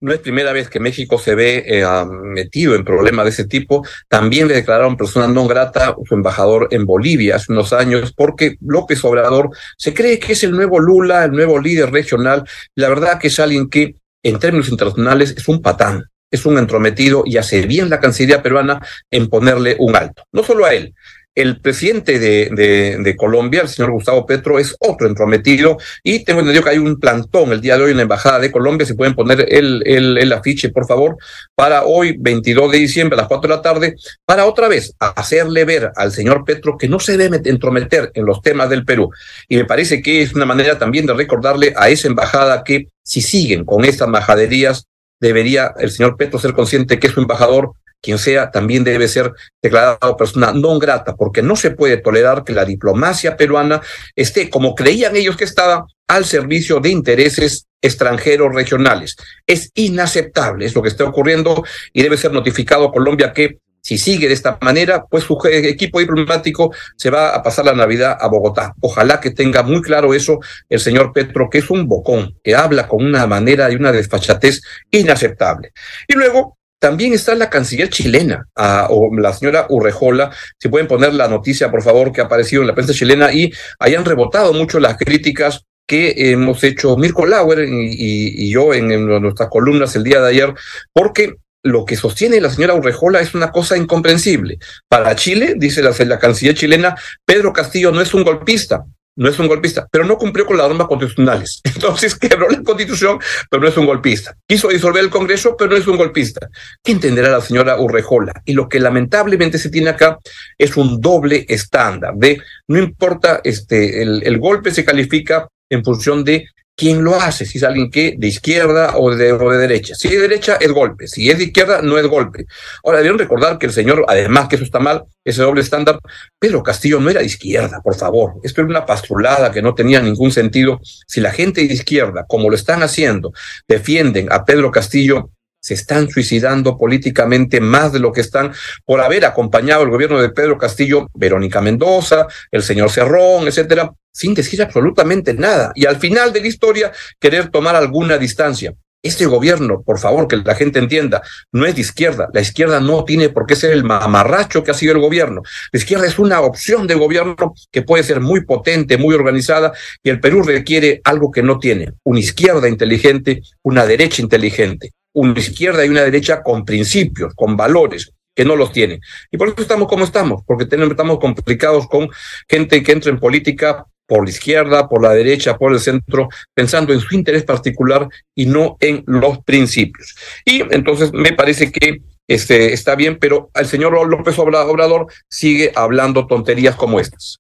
no 0.04 0.12
es 0.12 0.20
primera 0.20 0.52
vez 0.52 0.70
que 0.70 0.82
México 0.82 1.18
se 1.18 1.34
ve 1.34 1.64
eh, 1.66 1.86
metido 2.12 2.76
en 2.76 2.84
problemas 2.84 3.24
de 3.24 3.32
ese 3.32 3.46
tipo. 3.46 3.88
También 4.10 4.50
le 4.50 4.56
declararon 4.56 4.98
persona 4.98 5.30
no 5.30 5.48
grata 5.48 5.96
su 6.06 6.14
embajador 6.14 6.68
en 6.72 6.86
Bolivia 6.86 7.38
hace 7.38 7.54
unos 7.54 7.72
años, 7.72 8.12
porque 8.14 8.58
López 8.60 9.04
Obrador 9.06 9.50
se 9.78 9.94
cree 9.94 10.20
que 10.20 10.34
es 10.34 10.44
el 10.44 10.52
nuevo 10.52 10.78
Lula, 10.78 11.24
el 11.24 11.32
nuevo 11.32 11.58
líder 11.58 11.90
regional. 11.90 12.44
La 12.76 12.90
verdad 12.90 13.18
que 13.18 13.30
es 13.30 13.40
alguien 13.40 13.70
que, 13.70 13.96
en 14.22 14.40
términos 14.40 14.68
internacionales, 14.68 15.34
es 15.38 15.48
un 15.48 15.62
patán 15.62 16.04
es 16.30 16.48
un 16.48 16.58
entrometido 16.58 17.22
y 17.28 17.38
hace 17.38 17.62
bien 17.68 17.92
la 17.92 18.00
Cancillería 18.00 18.42
peruana 18.42 18.82
en 19.12 19.30
ponerle 19.30 19.76
un 19.78 19.96
alto. 19.96 20.24
No 20.32 20.44
solo 20.44 20.66
a 20.66 20.74
él, 20.74 20.96
el 21.36 21.60
presidente 21.62 22.20
de, 22.20 23.16
Colombia, 23.18 23.62
el 23.62 23.68
señor 23.68 23.92
Gustavo 23.92 24.26
Petro, 24.26 24.60
es 24.60 24.76
otro 24.80 25.08
entrometido 25.08 25.78
y 26.04 26.24
tengo 26.24 26.42
entendido 26.42 26.64
que 26.64 26.72
hay 26.72 26.78
un 26.78 27.00
plantón 27.00 27.52
el 27.52 27.62
día 27.62 27.78
de 27.78 27.84
hoy 27.84 27.92
en 27.92 27.98
la 27.98 28.04
Embajada 28.04 28.40
de 28.40 28.52
Colombia. 28.52 28.86
Si 28.86 28.94
pueden 28.94 29.16
poner 29.16 29.48
el, 29.50 29.84
el, 29.86 30.34
afiche, 30.34 30.70
por 30.70 30.86
favor, 30.86 31.18
para 31.56 31.84
hoy, 31.84 32.16
22 32.20 32.72
de 32.72 32.78
diciembre, 32.78 33.16
a 33.16 33.22
las 33.22 33.28
4 33.28 33.50
de 33.50 33.56
la 33.56 33.62
tarde, 33.62 33.96
para 34.26 34.46
otra 34.46 34.68
vez 34.68 34.94
hacerle 35.00 35.66
ver 35.66 35.92
al 35.96 36.12
señor 36.12 36.44
Petro 36.46 36.78
que 36.78 36.88
no 36.88 37.00
se 37.00 37.18
debe 37.18 37.42
entrometer 37.46 38.12
en 38.14 38.26
los 38.26 38.42
temas 38.42 38.70
del 38.70 38.86
Perú. 38.86 39.10
Y 39.48 39.58
me 39.58 39.66
parece 39.66 40.02
que 40.02 40.22
es 40.22 40.34
una 40.34 40.46
manera 40.46 40.78
también 40.78 41.06
de 41.06 41.14
recordarle 41.14 41.74
a 41.76 41.90
esa 41.90 42.08
embajada 42.08 42.64
que 42.64 42.90
si 43.04 43.22
siguen 43.22 43.66
con 43.66 43.86
estas 43.86 44.08
majaderías, 44.08 44.86
debería 45.20 45.74
el 45.80 45.90
señor 45.90 46.18
Petro 46.18 46.38
ser 46.38 46.54
consciente 46.54 47.00
que 47.00 47.10
su 47.10 47.22
embajador 47.22 47.74
quien 48.04 48.20
sea, 48.20 48.52
también 48.52 48.84
debe 48.84 49.08
ser 49.08 49.32
declarado 49.62 50.18
persona 50.18 50.52
no 50.54 50.78
grata, 50.78 51.16
porque 51.16 51.42
no 51.42 51.56
se 51.56 51.72
puede 51.72 51.98
tolerar 51.98 52.44
que 52.44 52.52
la 52.52 52.66
diplomacia 52.66 53.38
peruana 53.38 53.82
esté, 54.16 54.50
como 54.50 54.76
creían 54.76 55.16
ellos 55.16 55.38
que 55.38 55.46
estaba, 55.46 55.88
al 56.08 56.26
servicio 56.26 56.82
de 56.82 56.90
intereses 56.90 57.66
extranjeros 57.82 58.54
regionales. 58.54 59.16
Es 59.48 59.72
inaceptable, 59.74 60.66
es 60.66 60.76
lo 60.76 60.82
que 60.82 60.90
está 60.90 61.06
ocurriendo 61.06 61.64
y 61.94 62.04
debe 62.04 62.18
ser 62.18 62.34
notificado 62.34 62.86
a 62.86 62.92
Colombia 62.92 63.32
que 63.32 63.60
si 63.82 63.98
sigue 63.98 64.28
de 64.28 64.34
esta 64.34 64.58
manera, 64.62 65.04
pues 65.10 65.26
su 65.26 65.38
equipo 65.46 66.00
diplomático 66.00 66.74
se 66.96 67.10
va 67.10 67.36
a 67.36 67.44
pasar 67.44 67.66
la 67.66 67.74
Navidad 67.74 68.18
a 68.20 68.28
Bogotá. 68.28 68.74
Ojalá 68.80 69.20
que 69.20 69.32
tenga 69.32 69.64
muy 69.64 69.82
claro 69.82 70.14
eso 70.14 70.40
el 70.70 70.80
señor 70.80 71.12
Petro, 71.14 71.50
que 71.50 71.58
es 71.58 71.70
un 71.70 71.88
bocón, 71.88 72.38
que 72.44 72.56
habla 72.56 72.88
con 72.88 73.04
una 73.04 73.28
manera 73.28 73.70
y 73.70 73.76
una 73.76 73.92
desfachatez 73.92 74.62
inaceptable. 74.90 75.74
Y 76.08 76.14
luego, 76.14 76.58
también 76.84 77.14
está 77.14 77.34
la 77.34 77.50
canciller 77.50 77.88
chilena, 77.88 78.50
o 78.90 79.10
la 79.16 79.32
señora 79.32 79.68
Urrejola. 79.70 80.36
Si 80.60 80.68
pueden 80.68 80.86
poner 80.86 81.14
la 81.14 81.30
noticia, 81.30 81.72
por 81.72 81.82
favor, 81.82 82.12
que 82.12 82.20
ha 82.20 82.26
aparecido 82.26 82.62
en 82.62 82.68
la 82.68 82.76
prensa 82.76 82.94
chilena 82.94 83.32
y 83.32 83.54
hayan 83.80 84.04
rebotado 84.04 84.52
mucho 84.52 84.82
las 84.82 84.98
críticas 84.98 85.62
que 85.88 86.14
hemos 86.32 86.62
hecho 86.66 86.98
Mirko 86.98 87.26
Lauer 87.26 87.70
y, 87.70 88.52
yo 88.52 88.74
en, 88.74 89.06
nuestras 89.22 89.48
columnas 89.48 89.96
el 89.96 90.04
día 90.04 90.20
de 90.20 90.28
ayer, 90.28 90.54
porque 90.92 91.36
lo 91.64 91.86
que 91.86 91.96
sostiene 91.96 92.42
la 92.42 92.50
señora 92.50 92.74
Urrejola 92.74 93.22
es 93.22 93.34
una 93.34 93.54
cosa 93.54 93.78
incomprensible. 93.78 94.58
Para 94.90 95.16
Chile, 95.16 95.54
dice 95.56 95.82
la, 95.82 95.96
la 95.98 96.20
canciller 96.20 96.54
chilena, 96.54 96.98
Pedro 97.26 97.54
Castillo 97.54 97.94
no 97.94 98.02
es 98.02 98.14
un 98.14 98.26
golpista, 98.26 98.84
no 99.16 99.30
es 99.30 99.38
un 99.40 99.48
golpista, 99.48 99.88
pero 99.92 100.06
no 100.06 100.18
cumplió 100.18 100.46
con 100.46 100.58
las 100.58 100.68
normas 100.68 100.88
constitucionales. 100.88 101.62
Entonces 101.64 102.16
quebró 102.16 102.50
la 102.50 102.62
constitución, 102.64 103.20
pero 103.50 103.62
no 103.62 103.70
es 103.70 103.78
un 103.78 103.86
golpista. 103.86 104.36
Quiso 104.48 104.70
disolver 104.70 105.04
el 105.04 105.10
Congreso, 105.10 105.56
pero 105.58 105.72
no 105.72 105.78
es 105.78 105.88
un 105.88 105.98
golpista. 105.98 106.48
¿Qué 106.84 106.92
entenderá 106.92 107.30
la 107.30 107.42
señora 107.42 107.80
Urrejola? 107.80 108.34
Y 108.46 108.54
lo 108.54 108.68
que 108.68 108.80
lamentablemente 108.80 109.58
se 109.58 109.70
tiene 109.70 109.90
acá 109.90 110.18
es 110.58 110.76
un 110.78 111.00
doble 111.00 111.46
estándar 111.48 112.14
de 112.16 112.42
no 112.68 112.80
importa, 112.80 113.42
este, 113.44 114.02
el, 114.02 114.24
el 114.26 114.40
golpe 114.40 114.72
se 114.72 114.86
califica 114.86 115.48
en 115.70 115.84
función 115.84 116.24
de 116.24 116.48
quién 116.76 117.04
lo 117.04 117.16
hace, 117.16 117.46
si 117.46 117.58
es 117.58 117.64
alguien 117.64 117.90
que 117.90 118.16
de 118.18 118.28
izquierda 118.28 118.98
o 118.98 119.14
de, 119.14 119.38
de 119.38 119.58
derecha. 119.58 119.96
Si 119.96 120.08
es 120.08 120.14
de 120.14 120.20
derecha 120.22 120.58
es 120.60 120.72
golpe, 120.72 121.08
si 121.08 121.30
es 121.30 121.38
de 121.38 121.46
izquierda 121.46 121.82
no 121.82 121.98
es 121.98 122.08
golpe. 122.08 122.46
Ahora 122.84 122.98
debieron 122.98 123.20
recordar 123.20 123.58
que 123.58 123.68
el 123.68 123.74
señor, 123.74 124.06
además 124.08 124.48
que 124.48 124.56
eso 124.56 124.66
está 124.66 124.80
mal, 124.80 125.04
ese 125.24 125.42
doble 125.44 125.62
estándar, 125.62 126.00
Pedro 126.40 126.64
Castillo 126.64 127.00
no 127.00 127.10
era 127.10 127.20
de 127.20 127.28
izquierda, 127.28 127.82
por 127.82 127.96
favor. 127.96 128.34
Esto 128.44 128.62
era 128.62 128.70
una 128.70 128.86
pastrulada 128.86 129.52
que 129.52 129.62
no 129.62 129.76
tenía 129.76 130.02
ningún 130.02 130.32
sentido. 130.32 130.80
Si 131.08 131.22
la 131.22 131.32
gente 131.32 131.66
de 131.66 131.74
izquierda, 131.74 132.26
como 132.28 132.50
lo 132.50 132.56
están 132.56 132.84
haciendo, 132.84 133.34
defienden 133.68 134.32
a 134.32 134.44
Pedro 134.44 134.72
Castillo, 134.72 135.30
se 135.64 135.76
están 135.76 136.10
suicidando 136.10 136.78
políticamente 136.78 137.62
más 137.62 137.94
de 137.94 138.00
lo 138.00 138.12
que 138.12 138.20
están 138.20 138.52
por 138.84 139.00
haber 139.00 139.24
acompañado 139.24 139.84
el 139.84 139.92
gobierno 139.92 140.22
de 140.22 140.30
Pedro 140.30 140.58
Castillo, 140.58 141.08
Verónica 141.14 141.62
Mendoza, 141.62 142.28
el 142.52 142.64
señor 142.64 142.92
Cerrón, 142.92 143.48
etcétera, 143.48 143.90
sin 144.14 144.34
decir 144.34 144.62
absolutamente 144.62 145.34
nada. 145.34 145.72
Y 145.76 145.86
al 145.86 145.98
final 145.98 146.32
de 146.32 146.42
la 146.42 146.48
historia, 146.48 146.92
querer 147.20 147.50
tomar 147.50 147.76
alguna 147.76 148.18
distancia. 148.18 148.74
Este 149.02 149.26
gobierno, 149.26 149.82
por 149.82 150.00
favor, 150.00 150.30
que 150.30 150.38
la 150.38 150.56
gente 150.56 150.80
entienda, 150.80 151.22
no 151.52 151.66
es 151.66 151.76
de 151.76 151.82
izquierda. 151.82 152.30
La 152.34 152.40
izquierda 152.40 152.80
no 152.80 153.04
tiene 153.04 153.28
por 153.28 153.46
qué 153.46 153.58
ser 153.58 153.72
el 153.72 153.84
mamarracho 153.84 154.64
que 154.64 154.72
ha 154.72 154.74
sido 154.74 154.94
el 154.94 155.02
gobierno. 155.02 155.42
La 155.74 155.80
izquierda 155.80 156.08
es 156.08 156.18
una 156.20 156.40
opción 156.40 156.88
de 156.88 156.96
gobierno 156.96 157.54
que 157.70 157.82
puede 157.82 158.04
ser 158.04 158.22
muy 158.22 158.46
potente, 158.46 158.98
muy 158.98 159.14
organizada, 159.14 159.74
y 160.02 160.10
el 160.10 160.22
Perú 160.22 160.42
requiere 160.44 161.02
algo 161.04 161.32
que 161.32 161.44
no 161.44 161.60
tiene. 161.60 161.92
Una 162.04 162.20
izquierda 162.20 162.70
inteligente, 162.70 163.42
una 163.62 163.86
derecha 163.86 164.22
inteligente 164.22 164.92
una 165.14 165.40
izquierda 165.40 165.86
y 165.86 165.90
una 165.90 166.02
derecha 166.02 166.42
con 166.42 166.66
principios, 166.66 167.34
con 167.36 167.56
valores, 167.56 168.12
que 168.36 168.46
no 168.46 168.56
los 168.56 168.72
tienen. 168.72 169.00
Y 169.32 169.38
por 169.38 169.50
eso 169.50 169.62
estamos 169.62 169.88
como 169.88 170.06
estamos, 170.06 170.42
porque 170.46 170.66
tenemos, 170.66 170.92
estamos 170.92 171.20
complicados 171.20 171.88
con 171.88 172.10
gente 172.50 172.82
que 172.82 172.92
entra 172.92 173.12
en 173.12 173.20
política 173.20 173.86
por 174.14 174.26
la 174.26 174.30
izquierda, 174.30 174.88
por 174.88 175.02
la 175.02 175.10
derecha, 175.10 175.58
por 175.58 175.74
el 175.74 175.80
centro, 175.80 176.30
pensando 176.54 176.94
en 176.94 177.00
su 177.00 177.16
interés 177.16 177.44
particular 177.44 178.08
y 178.36 178.46
no 178.46 178.78
en 178.80 179.04
los 179.08 179.40
principios. 179.40 180.16
Y 180.46 180.62
entonces 180.70 181.12
me 181.14 181.34
parece 181.34 181.72
que 181.72 182.04
este, 182.28 182.74
está 182.74 182.94
bien, 182.94 183.18
pero 183.20 183.50
el 183.56 183.66
señor 183.66 184.08
López 184.08 184.38
Obrador 184.38 185.08
sigue 185.28 185.72
hablando 185.74 186.28
tonterías 186.28 186.76
como 186.76 187.00
estas. 187.00 187.40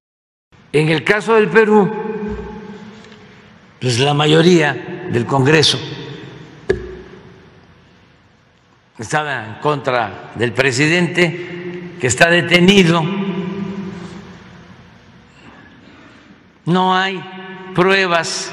En 0.71 0.89
el 0.89 1.03
caso 1.03 1.35
del 1.35 1.47
Perú, 1.49 1.91
pues 3.79 3.99
la 3.99 4.15
mayoría 4.15 5.05
del 5.11 5.27
Congreso 5.27 5.77
estaba 8.97 9.45
en 9.45 9.53
contra 9.61 10.31
del 10.33 10.53
presidente 10.53 11.97
que 12.01 12.07
está 12.07 12.31
detenido. 12.31 13.03
No 16.65 16.95
hay 16.95 17.21
pruebas 17.75 18.51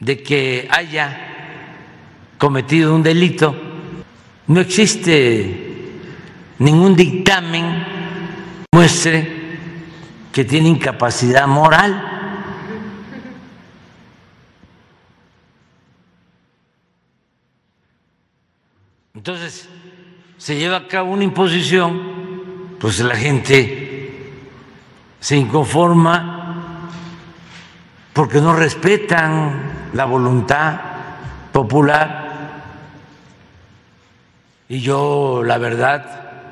de 0.00 0.22
que 0.22 0.68
haya 0.70 1.18
cometido 2.38 2.94
un 2.94 3.02
delito. 3.02 3.54
No 4.46 4.60
existe 4.60 5.90
ningún 6.58 6.94
dictamen 6.96 7.84
muestre 8.72 9.58
que 10.32 10.44
tiene 10.44 10.68
incapacidad 10.68 11.46
moral. 11.46 12.10
Entonces, 19.14 19.68
se 20.36 20.56
lleva 20.56 20.76
a 20.76 20.88
cabo 20.88 21.12
una 21.12 21.24
imposición, 21.24 22.76
pues 22.78 23.00
la 23.00 23.16
gente 23.16 23.83
se 25.24 25.38
inconforma 25.38 26.90
porque 28.12 28.42
no 28.42 28.54
respetan 28.54 29.88
la 29.94 30.04
voluntad 30.04 30.78
popular. 31.50 32.62
Y 34.68 34.80
yo, 34.80 35.42
la 35.42 35.56
verdad, 35.56 36.50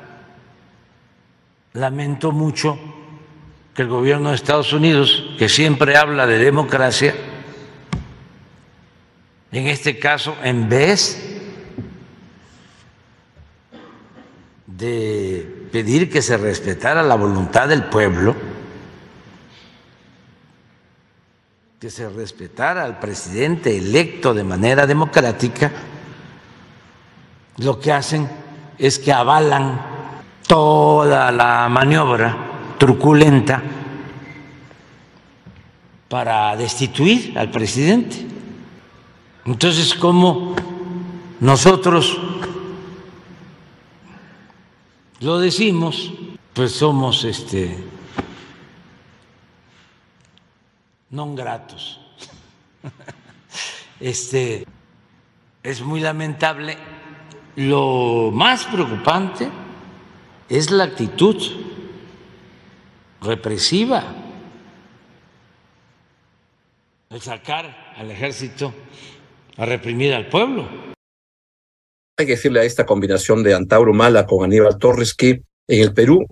lamento 1.73 2.31
mucho 2.31 2.79
que 3.75 3.83
el 3.83 3.89
gobierno 3.89 4.29
de 4.29 4.35
Estados 4.37 4.73
Unidos, 4.73 5.23
que 5.37 5.49
siempre 5.49 5.95
habla 5.95 6.25
de 6.25 6.39
democracia, 6.39 7.13
en 9.51 9.67
este 9.67 9.99
caso, 9.99 10.35
en 10.41 10.67
vez 10.67 11.43
de 14.65 15.67
pedir 15.71 16.09
que 16.09 16.23
se 16.23 16.37
respetara 16.37 17.03
la 17.03 17.13
voluntad 17.13 17.67
del 17.67 17.83
pueblo, 17.83 18.52
que 21.83 21.89
se 21.89 22.07
respetara 22.07 22.85
al 22.85 22.97
presidente 22.97 23.77
electo 23.77 24.33
de 24.33 24.45
manera 24.45 24.87
democrática, 24.87 25.69
lo 27.57 27.77
que 27.77 27.91
hacen 27.91 28.25
es 28.77 28.97
que 28.97 29.11
avalan 29.11 29.81
toda 30.47 31.29
la 31.33 31.67
maniobra 31.67 32.77
truculenta 32.77 33.61
para 36.07 36.55
destituir 36.55 37.37
al 37.37 37.51
presidente. 37.51 38.27
Entonces, 39.43 39.93
¿cómo 39.93 40.55
nosotros 41.41 42.17
lo 45.19 45.37
decimos, 45.37 46.13
pues 46.53 46.71
somos 46.71 47.25
este 47.25 47.75
non 51.13 51.37
gratos. 51.37 52.01
Este 54.01 54.65
es 55.61 55.81
muy 55.81 56.01
lamentable. 56.01 56.75
Lo 57.55 58.31
más 58.33 58.65
preocupante 58.65 59.47
es 60.49 60.71
la 60.71 60.85
actitud 60.85 61.37
represiva, 63.21 64.03
el 67.11 67.21
sacar 67.21 67.93
al 67.95 68.11
ejército 68.11 68.73
a 69.55 69.65
reprimir 69.65 70.13
al 70.13 70.27
pueblo. 70.27 70.67
Hay 72.17 72.25
que 72.25 72.33
decirle 72.33 72.59
a 72.59 72.63
esta 72.63 72.85
combinación 72.85 73.43
de 73.43 73.53
Antauro 73.53 73.93
Mala 73.93 74.25
con 74.25 74.43
Aníbal 74.43 74.77
Torres 74.79 75.13
que 75.13 75.43
en 75.67 75.81
el 75.81 75.93
Perú 75.93 76.25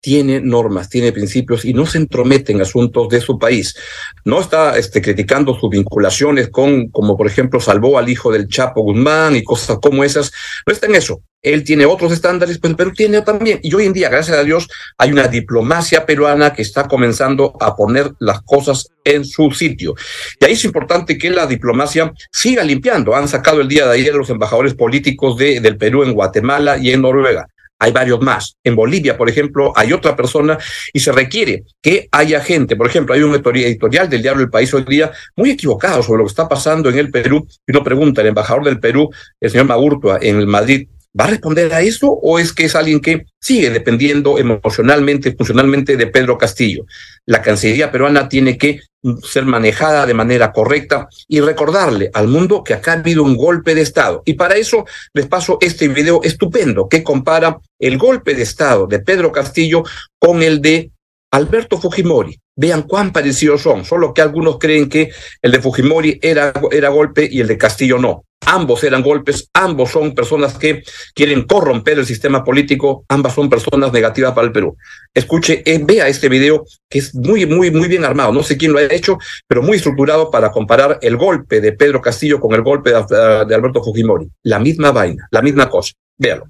tiene 0.00 0.40
normas, 0.40 0.88
tiene 0.88 1.12
principios 1.12 1.64
y 1.64 1.74
no 1.74 1.84
se 1.86 1.98
entromete 1.98 2.52
en 2.52 2.60
asuntos 2.60 3.08
de 3.08 3.20
su 3.20 3.38
país. 3.38 3.76
No 4.24 4.40
está 4.40 4.78
este, 4.78 5.02
criticando 5.02 5.58
sus 5.58 5.70
vinculaciones 5.70 6.48
con, 6.50 6.88
como 6.88 7.16
por 7.16 7.26
ejemplo, 7.26 7.60
salvó 7.60 7.98
al 7.98 8.08
hijo 8.08 8.30
del 8.30 8.48
Chapo 8.48 8.82
Guzmán 8.82 9.36
y 9.36 9.42
cosas 9.42 9.78
como 9.82 10.04
esas. 10.04 10.30
No 10.66 10.72
está 10.72 10.86
en 10.86 10.94
eso. 10.94 11.22
Él 11.40 11.62
tiene 11.62 11.86
otros 11.86 12.12
estándares, 12.12 12.58
pero 12.58 12.76
Perú 12.76 12.92
tiene 12.92 13.22
también. 13.22 13.60
Y 13.62 13.72
hoy 13.72 13.86
en 13.86 13.92
día, 13.92 14.08
gracias 14.08 14.36
a 14.36 14.42
Dios, 14.42 14.68
hay 14.96 15.12
una 15.12 15.28
diplomacia 15.28 16.04
peruana 16.04 16.52
que 16.52 16.62
está 16.62 16.88
comenzando 16.88 17.56
a 17.60 17.76
poner 17.76 18.12
las 18.18 18.42
cosas 18.42 18.88
en 19.04 19.24
su 19.24 19.50
sitio. 19.52 19.94
Y 20.40 20.44
ahí 20.44 20.52
es 20.52 20.64
importante 20.64 21.16
que 21.16 21.30
la 21.30 21.46
diplomacia 21.46 22.12
siga 22.32 22.64
limpiando. 22.64 23.14
Han 23.14 23.28
sacado 23.28 23.60
el 23.60 23.68
día 23.68 23.86
de 23.86 23.94
ayer 23.94 24.14
los 24.14 24.30
embajadores 24.30 24.74
políticos 24.74 25.36
de, 25.36 25.60
del 25.60 25.76
Perú 25.76 26.02
en 26.02 26.12
Guatemala 26.12 26.76
y 26.76 26.90
en 26.90 27.02
Noruega 27.02 27.46
hay 27.78 27.92
varios 27.92 28.20
más. 28.20 28.56
En 28.64 28.74
Bolivia, 28.74 29.16
por 29.16 29.28
ejemplo, 29.28 29.72
hay 29.76 29.92
otra 29.92 30.16
persona 30.16 30.58
y 30.92 31.00
se 31.00 31.12
requiere 31.12 31.64
que 31.80 32.08
haya 32.10 32.40
gente. 32.40 32.76
Por 32.76 32.86
ejemplo, 32.86 33.14
hay 33.14 33.22
un 33.22 33.34
editorial 33.34 34.08
del 34.08 34.22
diario 34.22 34.42
El 34.42 34.50
País 34.50 34.72
hoy 34.74 34.84
día 34.84 35.12
muy 35.36 35.50
equivocado 35.50 36.02
sobre 36.02 36.18
lo 36.18 36.24
que 36.24 36.30
está 36.30 36.48
pasando 36.48 36.88
en 36.88 36.98
el 36.98 37.10
Perú. 37.10 37.46
Y 37.66 37.72
uno 37.72 37.84
pregunta, 37.84 38.20
el 38.20 38.28
embajador 38.28 38.64
del 38.64 38.80
Perú, 38.80 39.10
el 39.40 39.50
señor 39.50 39.66
Magurtua, 39.66 40.18
en 40.20 40.46
Madrid, 40.46 40.88
¿Va 41.18 41.24
a 41.24 41.28
responder 41.28 41.72
a 41.72 41.80
eso 41.80 42.10
o 42.10 42.38
es 42.38 42.52
que 42.52 42.66
es 42.66 42.74
alguien 42.74 43.00
que 43.00 43.24
sigue 43.40 43.70
dependiendo 43.70 44.38
emocionalmente, 44.38 45.34
funcionalmente 45.34 45.96
de 45.96 46.06
Pedro 46.06 46.36
Castillo? 46.36 46.84
La 47.24 47.40
Cancillería 47.40 47.90
peruana 47.90 48.28
tiene 48.28 48.58
que 48.58 48.80
ser 49.22 49.44
manejada 49.44 50.06
de 50.06 50.14
manera 50.14 50.52
correcta 50.52 51.08
y 51.26 51.40
recordarle 51.40 52.10
al 52.12 52.28
mundo 52.28 52.62
que 52.62 52.74
acá 52.74 52.92
ha 52.92 52.98
habido 52.98 53.22
un 53.22 53.36
golpe 53.36 53.74
de 53.74 53.82
Estado. 53.82 54.22
Y 54.26 54.34
para 54.34 54.56
eso 54.56 54.84
les 55.14 55.26
paso 55.26 55.58
este 55.60 55.88
video 55.88 56.20
estupendo 56.22 56.88
que 56.88 57.02
compara 57.02 57.58
el 57.78 57.96
golpe 57.96 58.34
de 58.34 58.42
Estado 58.42 58.86
de 58.86 58.98
Pedro 58.98 59.32
Castillo 59.32 59.84
con 60.18 60.42
el 60.42 60.60
de 60.60 60.90
Alberto 61.30 61.78
Fujimori. 61.78 62.38
Vean 62.60 62.82
cuán 62.82 63.12
parecidos 63.12 63.62
son, 63.62 63.84
solo 63.84 64.12
que 64.12 64.20
algunos 64.20 64.58
creen 64.58 64.88
que 64.88 65.12
el 65.40 65.52
de 65.52 65.60
Fujimori 65.60 66.18
era, 66.20 66.52
era 66.72 66.88
golpe 66.88 67.28
y 67.30 67.40
el 67.40 67.46
de 67.46 67.56
Castillo 67.56 67.98
no. 67.98 68.24
Ambos 68.46 68.82
eran 68.82 69.04
golpes, 69.04 69.48
ambos 69.54 69.92
son 69.92 70.12
personas 70.12 70.58
que 70.58 70.82
quieren 71.14 71.44
corromper 71.44 72.00
el 72.00 72.06
sistema 72.06 72.42
político, 72.42 73.04
ambas 73.08 73.34
son 73.34 73.48
personas 73.48 73.92
negativas 73.92 74.32
para 74.32 74.48
el 74.48 74.52
Perú. 74.52 74.76
Escuche, 75.14 75.62
eh, 75.64 75.80
vea 75.84 76.08
este 76.08 76.28
video 76.28 76.64
que 76.90 76.98
es 76.98 77.14
muy, 77.14 77.46
muy, 77.46 77.70
muy 77.70 77.86
bien 77.86 78.04
armado. 78.04 78.32
No 78.32 78.42
sé 78.42 78.56
quién 78.56 78.72
lo 78.72 78.80
ha 78.80 78.82
hecho, 78.82 79.18
pero 79.46 79.62
muy 79.62 79.76
estructurado 79.76 80.28
para 80.28 80.50
comparar 80.50 80.98
el 81.00 81.16
golpe 81.16 81.60
de 81.60 81.72
Pedro 81.72 82.02
Castillo 82.02 82.40
con 82.40 82.54
el 82.56 82.62
golpe 82.62 82.90
de, 82.90 83.44
de 83.46 83.54
Alberto 83.54 83.84
Fujimori. 83.84 84.28
La 84.42 84.58
misma 84.58 84.90
vaina, 84.90 85.28
la 85.30 85.42
misma 85.42 85.70
cosa. 85.70 85.92
Véalo. 86.16 86.48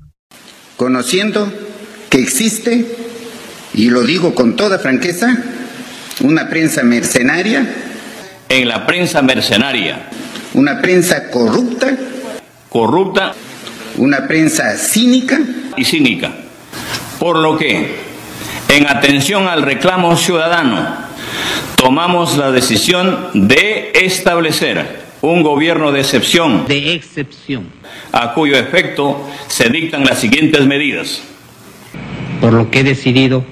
Conociendo 0.78 1.52
que 2.08 2.18
existe, 2.18 2.86
y 3.74 3.90
lo 3.90 4.04
digo 4.04 4.34
con 4.34 4.56
toda 4.56 4.78
franqueza, 4.78 5.36
una 6.20 6.48
prensa 6.48 6.82
mercenaria. 6.82 7.66
En 8.48 8.66
la 8.66 8.86
prensa 8.86 9.20
mercenaria 9.20 10.08
una 10.54 10.80
prensa 10.80 11.30
corrupta. 11.30 11.96
Corrupta. 12.68 13.34
Una 13.96 14.26
prensa 14.26 14.76
cínica. 14.76 15.38
Y 15.76 15.84
cínica. 15.84 16.32
Por 17.18 17.36
lo 17.38 17.56
que, 17.56 17.96
en 18.68 18.86
atención 18.86 19.46
al 19.46 19.62
reclamo 19.62 20.16
ciudadano, 20.16 20.96
tomamos 21.76 22.36
la 22.36 22.50
decisión 22.50 23.28
de 23.34 23.92
establecer 23.94 25.06
un 25.20 25.42
gobierno 25.42 25.92
de 25.92 26.00
excepción. 26.00 26.66
De 26.66 26.94
excepción. 26.94 27.66
A 28.12 28.34
cuyo 28.34 28.56
efecto 28.56 29.28
se 29.48 29.68
dictan 29.68 30.04
las 30.04 30.18
siguientes 30.18 30.66
medidas. 30.66 31.22
Por 32.40 32.52
lo 32.52 32.70
que 32.70 32.80
he 32.80 32.84
decidido 32.84 33.44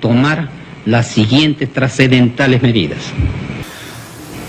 tomar 0.00 0.48
las 0.86 1.08
siguientes 1.08 1.72
trascendentales 1.72 2.62
medidas. 2.62 2.98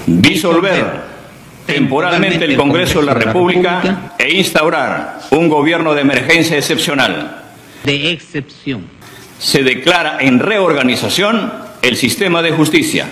Disolver 0.06 1.18
temporalmente 1.66 2.46
el 2.46 2.56
Congreso 2.56 3.00
de 3.02 3.06
la 3.08 3.14
República 3.14 4.14
e 4.18 4.38
instaurar 4.38 5.20
un 5.32 5.50
gobierno 5.50 5.94
de 5.94 6.02
emergencia 6.02 6.58
excepcional. 6.58 7.44
De 7.84 8.12
excepción. 8.12 8.86
Se 9.40 9.64
declara 9.64 10.18
en 10.22 10.40
reorganización 10.40 11.52
el 11.82 11.98
sistema 11.98 12.42
de 12.42 12.52
justicia, 12.52 13.08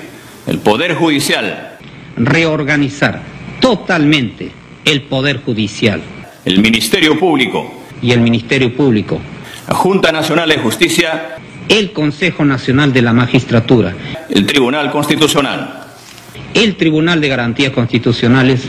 el 0.48 0.60
Poder 0.60 0.96
Judicial. 0.96 1.78
Reorganizar 2.16 3.22
totalmente 3.60 4.52
el 4.86 5.02
Poder 5.02 5.42
Judicial. 5.44 6.02
El 6.46 6.60
Ministerio 6.60 7.20
Público. 7.20 7.82
Y 8.02 8.12
el 8.12 8.22
Ministerio 8.22 8.76
Público. 8.76 9.20
La 9.68 9.76
Junta 9.76 10.12
Nacional 10.12 10.48
de 10.48 10.58
Justicia. 10.58 11.38
El 11.70 11.94
Consejo 11.94 12.46
Nacional 12.46 12.94
de 12.94 13.02
la 13.02 13.14
Magistratura, 13.14 13.94
el 14.30 14.46
Tribunal 14.46 14.92
Constitucional, 14.92 15.84
el 16.54 16.78
Tribunal 16.78 17.22
de 17.22 17.28
Garantías 17.28 17.74
Constitucionales, 17.74 18.62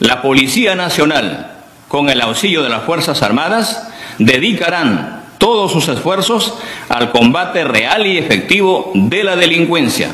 la 0.00 0.22
Policía 0.22 0.74
Nacional, 0.74 1.52
con 1.88 2.08
el 2.08 2.20
auxilio 2.20 2.62
de 2.62 2.68
las 2.68 2.84
Fuerzas 2.84 3.22
Armadas, 3.22 3.88
dedicarán 4.18 5.22
todos 5.38 5.72
sus 5.72 5.88
esfuerzos 5.88 6.54
al 6.88 7.10
combate 7.10 7.64
real 7.64 8.06
y 8.06 8.18
efectivo 8.18 8.90
de 8.94 9.24
la 9.24 9.36
delincuencia, 9.36 10.08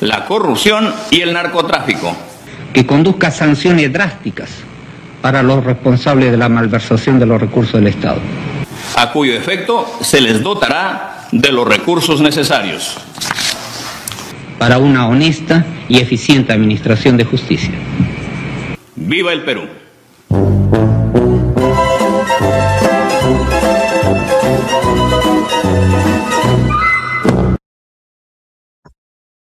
la 0.00 0.24
corrupción 0.24 0.92
y 1.10 1.20
el 1.20 1.32
narcotráfico. 1.32 2.16
Que 2.72 2.86
conduzca 2.86 3.30
sanciones 3.30 3.92
drásticas 3.92 4.48
para 5.20 5.42
los 5.42 5.62
responsables 5.62 6.30
de 6.30 6.38
la 6.38 6.48
malversación 6.48 7.18
de 7.18 7.26
los 7.26 7.40
recursos 7.40 7.74
del 7.74 7.88
Estado. 7.88 8.18
A 8.96 9.12
cuyo 9.12 9.34
efecto 9.34 9.86
se 10.00 10.20
les 10.20 10.42
dotará 10.42 11.21
de 11.32 11.50
los 11.50 11.66
recursos 11.66 12.20
necesarios. 12.20 12.96
Para 14.58 14.78
una 14.78 15.08
honesta 15.08 15.66
y 15.88 15.98
eficiente 15.98 16.52
administración 16.52 17.16
de 17.16 17.24
justicia. 17.24 17.72
¡Viva 18.94 19.32
el 19.32 19.42
Perú! 19.42 19.62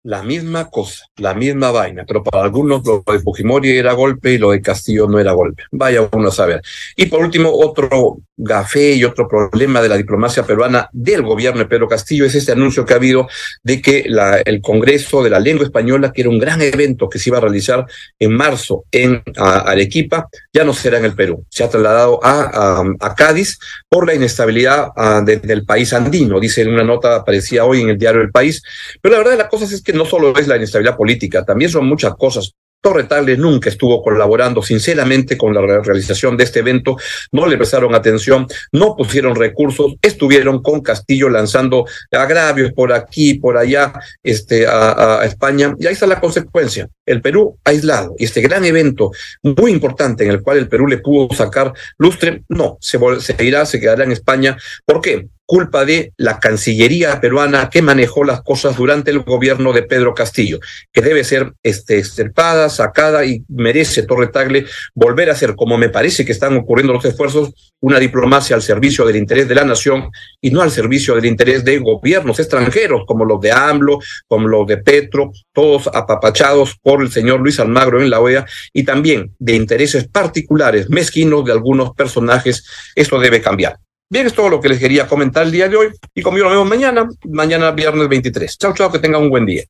La 0.05 0.21
misma 0.21 0.69
cosa, 0.69 1.05
la 1.17 1.33
misma 1.33 1.71
vaina, 1.71 2.03
pero 2.07 2.23
para 2.23 2.43
algunos 2.43 2.85
lo 2.85 3.03
de 3.11 3.19
Fujimori 3.19 3.75
era 3.75 3.93
golpe 3.93 4.33
y 4.33 4.37
lo 4.37 4.51
de 4.51 4.61
Castillo 4.61 5.07
no 5.07 5.19
era 5.19 5.31
golpe. 5.31 5.63
Vaya 5.71 6.07
uno 6.11 6.27
a 6.27 6.31
saber. 6.31 6.61
Y 6.95 7.07
por 7.07 7.21
último, 7.21 7.49
otro 7.51 8.19
gafé 8.37 8.93
y 8.93 9.03
otro 9.03 9.27
problema 9.27 9.81
de 9.81 9.89
la 9.89 9.97
diplomacia 9.97 10.43
peruana 10.43 10.89
del 10.91 11.23
gobierno 11.23 11.59
de 11.59 11.67
Pedro 11.67 11.87
Castillo 11.87 12.25
es 12.25 12.35
este 12.35 12.51
anuncio 12.51 12.85
que 12.85 12.93
ha 12.93 12.97
habido 12.97 13.27
de 13.63 13.81
que 13.81 14.05
la, 14.07 14.37
el 14.37 14.61
Congreso 14.61 15.23
de 15.23 15.29
la 15.29 15.39
Lengua 15.39 15.65
Española, 15.65 16.11
que 16.11 16.21
era 16.21 16.29
un 16.29 16.37
gran 16.37 16.61
evento 16.61 17.09
que 17.09 17.17
se 17.17 17.29
iba 17.29 17.39
a 17.39 17.41
realizar 17.41 17.85
en 18.19 18.33
marzo 18.33 18.83
en 18.91 19.23
Arequipa, 19.37 20.27
ya 20.53 20.63
no 20.63 20.73
será 20.73 20.99
en 20.99 21.05
el 21.05 21.15
Perú. 21.15 21.45
Se 21.49 21.63
ha 21.63 21.69
trasladado 21.69 22.19
a, 22.21 22.83
Cádiz 23.15 23.57
por 23.89 24.05
la 24.05 24.13
inestabilidad 24.13 24.89
del 25.23 25.65
país 25.65 25.93
andino, 25.93 26.39
dice 26.39 26.61
en 26.61 26.73
una 26.73 26.83
nota 26.83 27.15
aparecía 27.15 27.65
hoy 27.65 27.81
en 27.81 27.89
el 27.89 27.97
diario 27.97 28.21
El 28.21 28.31
País. 28.31 28.61
Pero 29.01 29.13
la 29.13 29.19
verdad 29.19 29.31
de 29.31 29.37
las 29.37 29.49
cosas 29.49 29.71
es 29.71 29.81
que 29.81 29.94
no 29.95 30.05
solo 30.05 30.37
es 30.37 30.47
la 30.47 30.57
inestabilidad 30.57 30.97
política, 30.97 31.43
también 31.43 31.71
son 31.71 31.87
muchas 31.87 32.15
cosas. 32.15 32.53
Torre 32.85 33.05
Tagle 33.05 33.35
nunca 33.35 33.69
estuvo 33.69 33.99
colaborando 34.03 34.61
sinceramente 34.61 35.35
con 35.35 35.55
la 35.55 35.81
realización 35.81 36.37
de 36.37 36.43
este 36.43 36.59
evento, 36.59 36.95
no 37.31 37.47
le 37.47 37.57
prestaron 37.57 37.95
atención, 37.95 38.45
no 38.73 38.95
pusieron 38.95 39.35
recursos, 39.35 39.95
estuvieron 39.99 40.61
con 40.61 40.81
Castillo 40.81 41.27
lanzando 41.27 41.85
agravios 42.11 42.73
por 42.73 42.93
aquí, 42.93 43.39
por 43.39 43.57
allá, 43.57 43.91
este, 44.21 44.67
a, 44.67 45.21
España, 45.25 45.73
y 45.79 45.87
ahí 45.87 45.93
está 45.93 46.05
la 46.05 46.19
consecuencia. 46.19 46.87
El 47.07 47.23
Perú 47.23 47.57
aislado, 47.63 48.13
y 48.19 48.25
este 48.25 48.41
gran 48.41 48.63
evento 48.65 49.09
muy 49.41 49.71
importante 49.71 50.23
en 50.23 50.29
el 50.29 50.43
cual 50.43 50.59
el 50.59 50.67
Perú 50.67 50.85
le 50.85 50.99
pudo 50.99 51.35
sacar 51.35 51.73
lustre, 51.97 52.43
no, 52.49 52.77
se, 52.81 52.99
se 53.19 53.43
irá, 53.43 53.65
se 53.65 53.79
quedará 53.79 54.03
en 54.03 54.11
España. 54.11 54.57
¿Por 54.85 55.01
qué? 55.01 55.27
Culpa 55.45 55.85
de 55.85 56.13
la 56.17 56.39
Cancillería 56.39 57.19
peruana 57.21 57.69
que 57.69 57.81
manejó 57.81 58.23
las 58.23 58.41
cosas 58.41 58.75
durante 58.75 59.11
el 59.11 59.19
gobierno 59.19 59.73
de 59.73 59.83
Pedro 59.83 60.13
Castillo, 60.13 60.59
que 60.91 61.01
debe 61.01 61.23
ser 61.23 61.53
este, 61.63 61.99
extirpada, 61.99 62.69
sacada 62.69 63.25
y 63.25 63.43
merece 63.47 64.03
Torre 64.03 64.27
Tagle 64.27 64.65
volver 64.93 65.29
a 65.29 65.35
ser, 65.35 65.55
como 65.55 65.77
me 65.77 65.89
parece 65.89 66.25
que 66.25 66.31
están 66.31 66.55
ocurriendo 66.57 66.93
los 66.93 67.05
esfuerzos, 67.05 67.53
una 67.79 67.99
diplomacia 67.99 68.55
al 68.55 68.61
servicio 68.61 69.05
del 69.05 69.17
interés 69.17 69.47
de 69.47 69.55
la 69.55 69.63
nación 69.63 70.09
y 70.41 70.49
no 70.49 70.61
al 70.61 70.71
servicio 70.71 71.15
del 71.15 71.25
interés 71.25 71.63
de 71.63 71.77
gobiernos 71.77 72.39
extranjeros, 72.39 73.03
como 73.05 73.25
los 73.25 73.39
de 73.41 73.51
AMLO, 73.51 73.99
como 74.27 74.47
los 74.47 74.65
de 74.65 74.77
Petro, 74.77 75.31
todos 75.53 75.87
apapachados 75.87 76.77
por 76.81 77.01
el 77.01 77.11
señor 77.11 77.39
Luis 77.39 77.59
Almagro 77.59 78.01
en 78.01 78.09
la 78.09 78.19
OEA, 78.19 78.45
y 78.73 78.83
también 78.83 79.35
de 79.39 79.55
intereses 79.55 80.07
particulares, 80.07 80.89
mezquinos 80.89 81.45
de 81.45 81.51
algunos 81.51 81.93
personajes. 81.93 82.65
Esto 82.95 83.19
debe 83.19 83.41
cambiar. 83.41 83.77
Bien, 84.15 84.27
es 84.27 84.33
todo 84.33 84.47
lo 84.47 84.61
que 84.61 84.69
les 84.69 84.79
quería 84.79 85.07
comentar 85.07 85.43
el 85.43 85.51
día 85.51 85.67
de 85.67 85.75
hoy 85.75 85.87
y 86.13 86.21
conmigo 86.21 86.45
nos 86.45 86.53
vemos 86.53 86.69
mañana, 86.69 87.05
mañana 87.25 87.71
viernes 87.71 88.07
23. 88.07 88.57
Chao, 88.57 88.73
chao, 88.73 88.89
que 88.89 88.99
tengan 88.99 89.21
un 89.21 89.29
buen 89.29 89.45
día. 89.45 89.65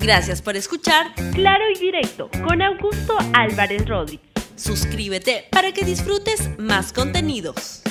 Gracias 0.00 0.42
por 0.42 0.56
escuchar 0.56 1.14
Claro 1.32 1.62
y 1.72 1.78
Directo 1.78 2.28
con 2.44 2.60
Augusto 2.60 3.16
Álvarez 3.32 3.88
Rodríguez. 3.88 4.26
Suscríbete 4.56 5.44
para 5.52 5.70
que 5.70 5.84
disfrutes 5.84 6.58
más 6.58 6.92
contenidos. 6.92 7.84